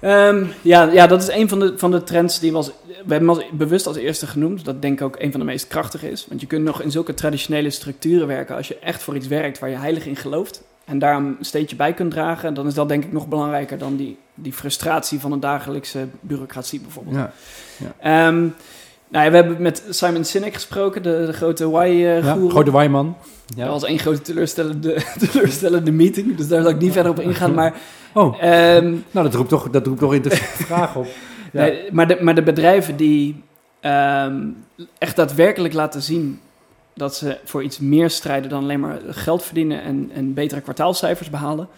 [0.00, 2.66] Ehm, ja, ja, dat is een van de, van de trends die was.
[2.86, 4.64] We hebben als, bewust als eerste genoemd.
[4.64, 6.26] Dat denk ik ook een van de meest krachtige is.
[6.28, 8.56] Want je kunt nog in zulke traditionele structuren werken.
[8.56, 10.62] Als je echt voor iets werkt waar je heilig in gelooft.
[10.84, 12.54] En daar een steentje bij kunt dragen.
[12.54, 16.80] Dan is dat denk ik nog belangrijker dan die, die frustratie van een dagelijkse bureaucratie
[16.80, 17.16] bijvoorbeeld.
[17.16, 17.32] Ja.
[17.98, 18.48] Ehm,
[19.08, 22.50] nou ja, we hebben met Simon Sinek gesproken, de, de grote Ja, Y-goeroe.
[22.50, 23.16] Grote why-man.
[23.56, 26.36] Dat was één grote teleurstellende, teleurstellende meeting.
[26.36, 27.54] Dus daar zal ik niet verder op ingaan.
[27.54, 27.74] Maar
[28.16, 31.06] Oh, ehm, nou dat roept toch, dat roept toch interessante vragen op.
[31.52, 31.62] Ja.
[31.62, 33.42] Nee, maar, de, maar de bedrijven die
[33.80, 34.48] ehm,
[34.98, 36.40] echt daadwerkelijk laten zien
[36.94, 41.30] dat ze voor iets meer strijden dan alleen maar geld verdienen en, en betere kwartaalcijfers
[41.30, 41.68] behalen.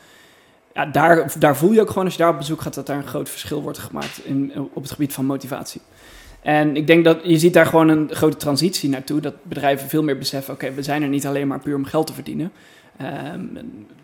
[0.74, 2.96] Ja, daar, daar voel je ook gewoon als je daar op bezoek gaat dat daar
[2.96, 5.80] een groot verschil wordt gemaakt in, op het gebied van motivatie.
[6.42, 9.20] En ik denk dat je ziet daar gewoon een grote transitie naartoe.
[9.20, 12.06] Dat bedrijven veel meer beseffen: oké, we zijn er niet alleen maar puur om geld
[12.06, 12.52] te verdienen.
[12.96, 13.40] Ehm,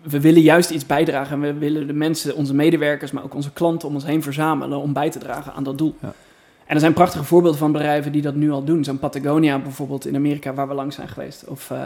[0.02, 1.32] we willen juist iets bijdragen.
[1.34, 4.78] En we willen de mensen, onze medewerkers, maar ook onze klanten om ons heen verzamelen
[4.78, 5.94] om bij te dragen aan dat doel.
[6.02, 6.12] Ja.
[6.66, 8.84] En er zijn prachtige voorbeelden van bedrijven die dat nu al doen.
[8.84, 11.44] Zo'n Patagonia bijvoorbeeld in Amerika, waar we lang zijn geweest.
[11.48, 11.78] Of eh,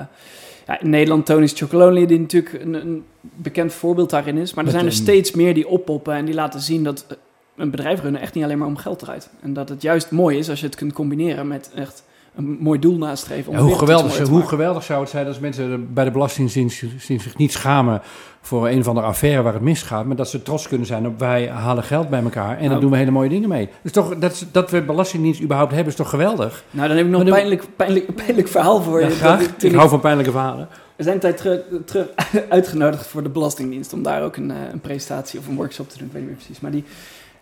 [0.66, 4.55] ja, in Nederland Tony's Chocolonely, die natuurlijk een, een bekend voorbeeld daarin is.
[4.55, 7.05] Maar er Met zijn er een- steeds meer die oppoppen en die laten zien dat
[7.09, 7.16] eh,
[7.59, 9.30] een bedrijf runnen echt niet alleen maar om geld draait.
[9.40, 12.02] En dat het juist mooi is als je het kunt combineren met echt
[12.36, 13.48] een mooi doel nastreven.
[13.50, 16.84] Om Ja, de hoe, geweldig, hoe geweldig zou het zijn als mensen bij de Belastingdienst
[16.98, 18.00] zich- niet schamen
[18.40, 21.18] voor een of andere affaire waar het misgaat, maar dat ze trots kunnen zijn op
[21.18, 22.80] wij halen geld bij elkaar en dan Nou.
[22.80, 23.68] doen we hele mooie dingen mee.
[23.82, 26.64] Dus toch, dat, dat we Belastingdienst überhaupt hebben is toch geweldig?
[26.70, 29.12] Nou, dan heb ik nog een pijnlijk, pijnlijk, pijnlijk verhaal voor Ja, je.
[29.12, 29.56] graag.
[29.59, 30.68] Ik hou van pijnlijke verhalen.
[30.96, 32.06] We zijn tijd terug, terug
[32.48, 35.98] uitgenodigd voor de Belastingdienst om daar ook een, eh, een presentatie of een workshop te
[35.98, 36.06] doen.
[36.06, 36.61] Ik weet niet meer precies.
[36.61, 36.84] Maar die,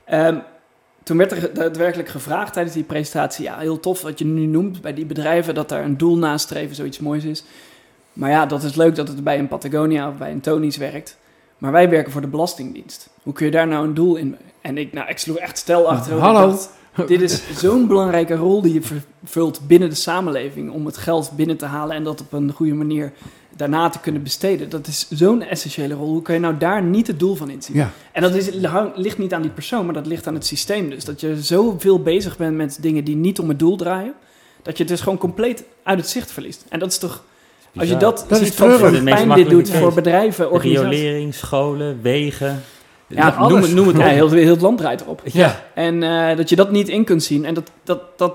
[0.07, 0.38] ehm,
[1.02, 4.80] toen werd er daadwerkelijk gevraagd tijdens die presentatie: ja, heel tof wat je nu noemt
[4.80, 7.44] bij die bedrijven, dat daar een doel nastreven zoiets moois is.
[8.12, 11.16] Maar ja, dat is leuk dat het bij een Patagonia of bij een Tony's werkt.
[11.59, 13.09] Maar wij werken voor de Belastingdienst.
[13.22, 14.36] Hoe kun je daar nou een doel in?
[14.61, 16.26] En ik, nou, ik sloeg echt stel achterover.
[16.26, 16.48] Hallo.
[16.48, 21.30] Dacht, dit is zo'n belangrijke rol die je vervult binnen de samenleving om het geld
[21.36, 23.12] binnen te halen en dat op een goede manier
[23.57, 24.68] daarna te kunnen besteden.
[24.68, 26.09] Dat is zo'n essentiële rol.
[26.09, 27.76] Hoe kan je nou daar niet het doel van inzien?
[27.76, 27.90] Ja.
[28.12, 30.90] En dat is, hang- ligt niet aan die persoon, maar dat ligt aan het systeem.
[30.90, 34.14] Dus dat je zoveel bezig bent met dingen die niet om het doel draaien,
[34.62, 36.64] dat je het dus gewoon compleet uit het zicht verliest.
[36.68, 37.24] En dat is toch,
[37.76, 40.98] als je dat, Dat is ziet van hoeveel pijn dit doet voor bedrijven, organisaties.
[41.00, 42.62] Riolering, scholen, wegen.
[43.09, 45.22] Ja, noem, noem het Ja, heel, heel het land draait erop.
[45.24, 45.62] Ja.
[45.74, 47.44] En eh, dat je dat niet in kunt zien.
[47.44, 48.32] En dat, dat, dat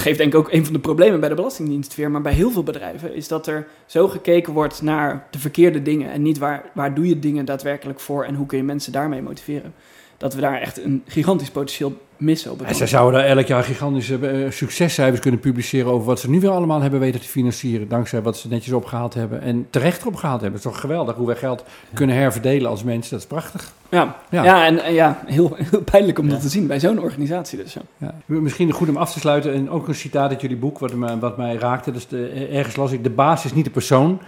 [0.00, 2.10] geeft denk ik ook een van de problemen bij de Belastingdienst weer.
[2.10, 6.10] Maar bij heel veel bedrijven is dat er zo gekeken wordt naar de verkeerde dingen.
[6.10, 9.22] En niet waar, waar doe je dingen daadwerkelijk voor en hoe kun je mensen daarmee
[9.22, 9.74] motiveren.
[10.16, 12.50] dat we daar echt een gigantisch potentieel missen.
[12.50, 13.12] Op het En zij moment.
[13.14, 17.00] zouden elk jaar gigantische eh, succescijfers kunnen publiceren over wat ze nu weer allemaal hebben
[17.00, 17.88] weten te financieren.
[17.88, 20.58] Dankzij wat ze netjes opgehaald hebben en terecht opgehaald hebben.
[20.58, 21.64] Het is toch geweldig hoe wij geld
[21.94, 23.10] kunnen herverdelen als mensen.
[23.10, 23.72] Dat is prachtig.
[23.88, 24.44] Ja, Ja.
[24.44, 24.66] ja.
[24.66, 27.74] en, en ja, heel, heel pijnlijk om dat te zien bij zo'n organisatie dus.
[27.74, 27.80] Ja.
[27.96, 28.14] Ja.
[28.26, 29.52] Misschien goed om af te sluiten.
[29.54, 31.90] En ook een citaat uit jullie boek wat, mij- wat mij raakte.
[31.90, 34.20] Dus de, ergens las ik, de baas is niet de persoon,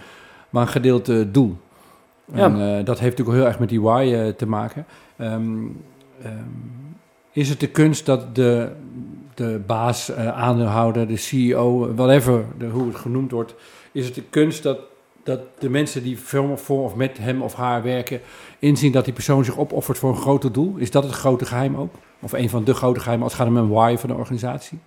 [0.49, 1.57] maar een gedeeld eh, doel.
[2.33, 2.43] Ja.
[2.45, 4.85] En eh, dat heeft natuurlijk heel erg met die why eh, te maken.
[5.17, 5.51] Ehm,
[7.33, 8.71] is het de kunst dat de,
[9.33, 13.55] de baas, eh, aandeelhouder, de CEO, whatever, de, hoe het genoemd wordt,
[13.91, 14.79] is het de kunst dat,
[15.23, 18.21] dat de mensen die voor, voor of met hem of haar werken,
[18.59, 20.75] inzien dat die persoon zich opoffert voor een groter doel?
[20.77, 21.93] Is dat het grote geheim ook?
[22.21, 24.79] Of een van de grote geheimen als het gaat om een why van de organisatie?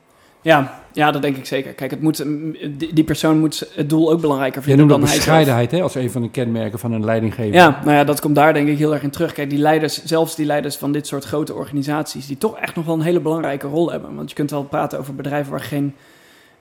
[0.46, 1.72] Ja, ja, dat denk ik zeker.
[1.72, 5.18] Kijk, het moet, mm, die, persoon moet het doel ook belangrijker vinden noemt dat dan
[5.18, 7.54] bescheidenheid hè, als een van de kenmerken van een leidinggever.
[7.54, 9.32] Ja, nou ja, dat komt daar denk ik heel erg in terug.
[9.32, 12.84] Kijk, die leiders, zelfs die leiders van dit soort grote organisaties, die toch echt nog
[12.84, 14.14] wel een hele belangrijke rol hebben.
[14.14, 15.94] Want je kunt wel praten over bedrijven waar geen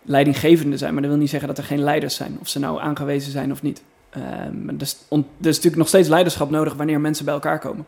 [0.02, 2.82] leidinggevenden zijn, maar dat wil niet zeggen dat er geen leiders zijn, of ze nou
[2.82, 3.82] aangewezen zijn of niet.
[4.10, 7.86] Ehm dus, er is natuurlijk nog steeds leiderschap nodig wanneer mensen bij elkaar komen.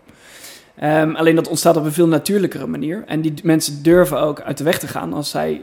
[0.76, 3.04] Ehm, alleen dat ontstaat op een veel natuurlijkere manier.
[3.08, 5.62] En die mensen durven ook uit de weg te gaan als zij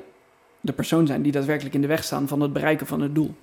[0.65, 3.35] de persoon zijn die daadwerkelijk in de weg staan van het bereiken van het doel.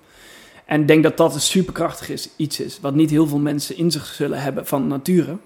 [0.64, 3.76] En ik denk dat dat een superkrachtig is, iets is, wat niet heel veel mensen
[3.76, 5.36] in zich zullen hebben van nature.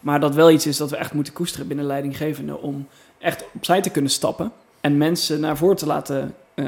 [0.00, 2.86] Maar dat wel iets is dat we echt moeten koesteren binnen leidinggevenden om
[3.18, 6.66] echt opzij te kunnen stappen en mensen naar voren te laten eh,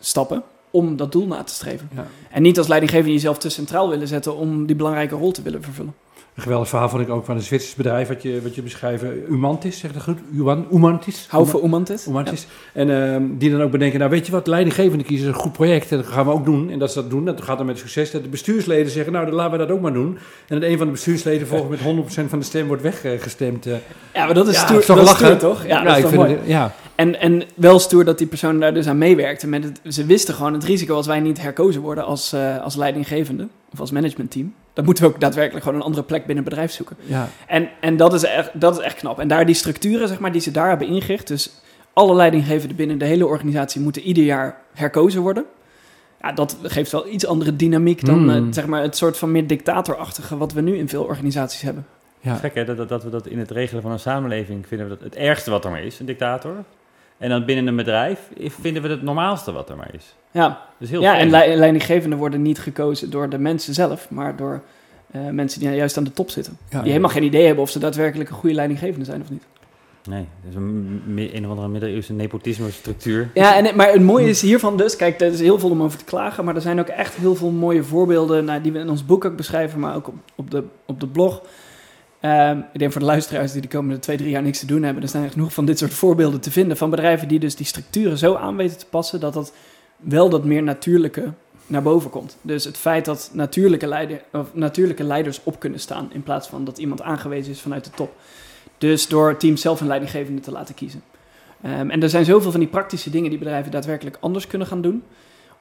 [0.00, 1.88] stappen om dat doel na te streven.
[1.94, 2.06] Ja.
[2.30, 5.62] En niet als leidinggevende jezelf te centraal willen zetten om die belangrijke rol te willen
[5.62, 5.94] vervullen.
[6.40, 9.04] Een geweldig verhaal vond ik ook van een Zwitsers bedrijf wat je, wat je beschrijft.
[9.28, 10.18] Umantis, zeg dat goed?
[10.34, 11.26] Uman, Umantis?
[11.28, 12.06] Hou voor het.
[12.08, 12.46] Umantis.
[12.72, 15.52] En ehm, die dan ook bedenken, nou weet je wat, leidinggevende kiezen is een goed
[15.52, 15.90] project.
[15.90, 16.70] En dat gaan we ook doen.
[16.70, 18.10] En dat ze dat doen, dat gaat dan met succes.
[18.10, 20.18] Dat de bestuursleden zeggen, nou dan laten we dat ook maar doen.
[20.48, 21.80] En dat een van de bestuursleden volgens met
[22.26, 23.66] 100% van de stem wordt weggestemd.
[23.66, 23.72] eh.
[24.14, 25.26] Ja, maar dat is Ja, stoer, is toch dat is lachen?
[25.38, 25.66] stoer, toch?
[25.66, 26.32] Ja, dat is ik vind mooi.
[26.36, 26.74] het- ja.
[27.00, 29.46] En, en wel stoer dat die persoon daar dus aan meewerkte.
[29.46, 32.76] Met het, ze wisten gewoon het risico als wij niet herkozen worden als, eh, als
[32.76, 34.54] leidinggevende of als managementteam.
[34.72, 36.96] Dan moeten we ook daadwerkelijk gewoon een andere plek binnen het bedrijf zoeken.
[37.04, 37.28] Ja.
[37.46, 39.18] En, en dat, is echt, dat is echt knap.
[39.18, 41.26] En daar die structuren zeg maar, die ze daar hebben ingericht.
[41.26, 41.50] Dus
[41.92, 45.44] alle leidinggevenden binnen de hele organisatie moeten ieder jaar herkozen worden.
[46.22, 48.30] Ja, dat geeft wel iets andere dynamiek dan Hmm.
[48.30, 51.86] eh, zeg maar, het soort van meer dictatorachtige wat we nu in veel organisaties hebben.
[52.20, 52.34] Ja.
[52.34, 54.94] Gek hè, dat, dat, dat we dat in het regelen van een samenleving vinden we
[54.94, 56.64] dat het ergste wat er maar is, een dictator.
[57.20, 58.18] En dan binnen een bedrijf
[58.60, 60.14] vinden we het normaalste wat er maar is.
[60.30, 64.36] Ja, Dus heel ja en lei- leidinggevenden worden niet gekozen door de mensen zelf, maar
[64.36, 64.62] door
[65.10, 66.56] eh, mensen die juist aan de top zitten.
[66.70, 66.78] Ja.
[66.80, 69.42] die helemaal geen idee hebben of ze daadwerkelijk een goede leidinggevende zijn of niet.
[70.08, 71.02] Nee, het is een,
[71.34, 73.30] een of andere middeleeuwse nepotisme-structuur.
[73.34, 75.98] Ja, en, maar het mooie is hiervan dus, kijk, er is heel veel om over
[75.98, 78.88] te klagen, maar er zijn ook echt heel veel mooie voorbeelden nou, die we in
[78.90, 81.42] ons boek ook beschrijven, maar ook op, op, de, op de blog.
[82.20, 84.82] Ehm, ik denk voor de luisteraars die de komende twee, drie jaar niks te doen
[84.82, 87.56] hebben, er zijn er genoeg van dit soort voorbeelden te vinden van bedrijven die dus
[87.56, 89.52] die structuren zo aan weten te passen dat dat
[89.96, 91.32] wel dat meer natuurlijke
[91.66, 92.36] naar boven komt.
[92.42, 96.64] Dus het feit dat natuurlijke, leider, of natuurlijke leiders op kunnen staan in plaats van
[96.64, 98.12] dat iemand aangewezen is vanuit de top.
[98.78, 101.02] Dus door teams zelf een leidinggevende te laten kiezen.
[101.62, 104.82] Ehm, en er zijn zoveel van die praktische dingen die bedrijven daadwerkelijk anders kunnen gaan
[104.82, 105.02] doen.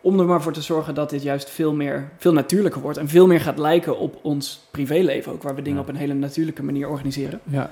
[0.01, 2.97] Om er maar voor te zorgen dat dit juist veel, meer, veel natuurlijker wordt.
[2.97, 5.43] En veel meer gaat lijken op ons privéleven ook.
[5.43, 5.83] Waar we dingen Ja.
[5.83, 7.39] op een hele natuurlijke manier organiseren.
[7.43, 7.71] Ja.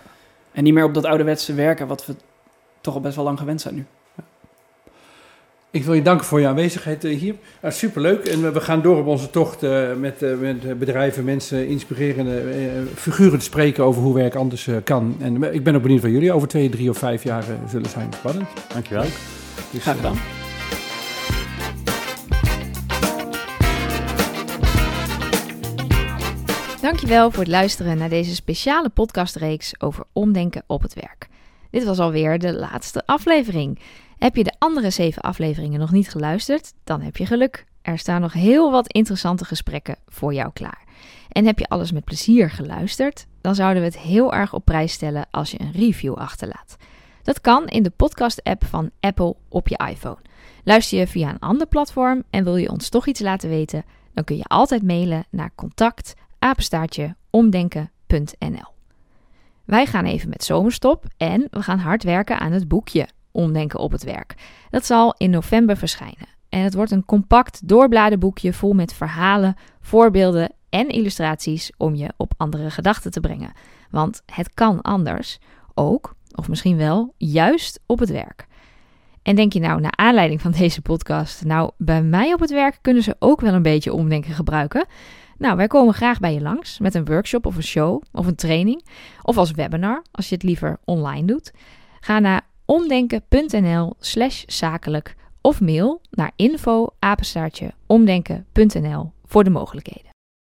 [0.51, 2.15] En niet meer op dat ouderwetse werken wat we
[2.81, 3.85] toch al best wel lang gewend zijn nu.
[5.71, 7.35] Ik wil je danken voor je aanwezigheid eh, hier.
[7.63, 8.25] Superleuk.
[8.25, 12.43] En we- gaan door op onze tocht eh, met, eh, met bedrijven, mensen, inspirerende
[12.95, 15.15] figuren te spreken over hoe werk anders kan.
[15.19, 18.13] En ik ben ook benieuwd waar jullie over twee, drie of vijf jaar zullen zijn.
[18.13, 18.47] Spannend.
[18.73, 19.05] Dankjewel.
[19.71, 20.17] Dus, Graag gedaan.
[26.87, 31.27] Dankjewel voor het luisteren naar deze speciale podcastreeks over omdenken op het werk.
[31.69, 33.79] Dit was alweer de laatste aflevering.
[34.17, 36.73] Heb je de andere zeven afleveringen nog niet geluisterd?
[36.83, 37.65] Dan heb je geluk.
[37.81, 40.83] Er staan nog heel wat interessante gesprekken voor jou klaar.
[41.29, 43.25] En heb je alles met plezier geluisterd?
[43.41, 46.77] Dan zouden we het heel erg op prijs stellen als je een review achterlaat.
[47.23, 50.17] Dat kan in de podcast-app van Apple op je iPhone.
[50.63, 53.85] Luister je via een ander platform en wil je ons toch iets laten weten?
[54.13, 58.75] Dan kun je altijd mailen naar contact apenstaartje omdenken.nl.
[59.65, 63.91] Wij gaan even met zomerstop en we gaan hard werken aan het boekje Omdenken op
[63.91, 64.35] het werk.
[64.69, 66.27] Dat zal in november verschijnen.
[66.49, 72.13] En het wordt een compact doorbladen boekje vol met verhalen, voorbeelden en illustraties om je
[72.17, 73.51] op andere gedachten te brengen.
[73.91, 75.39] Want het kan anders,
[75.73, 78.47] ook, of misschien wel, juist op het werk.
[79.23, 82.79] En denk je nou, naar aanleiding van deze podcast, nou, bij mij op het werk
[82.81, 84.85] kunnen ze ook wel een beetje omdenken gebruiken?
[85.37, 88.35] Nou, wij komen graag bij je langs met een workshop of een show of een
[88.35, 88.85] training
[89.21, 91.51] of als webinar als je het liever online doet.
[91.99, 96.87] Ga naar omdenken.nl/slash zakelijk of mail naar info
[97.85, 100.06] omdenken.nl voor de mogelijkheden.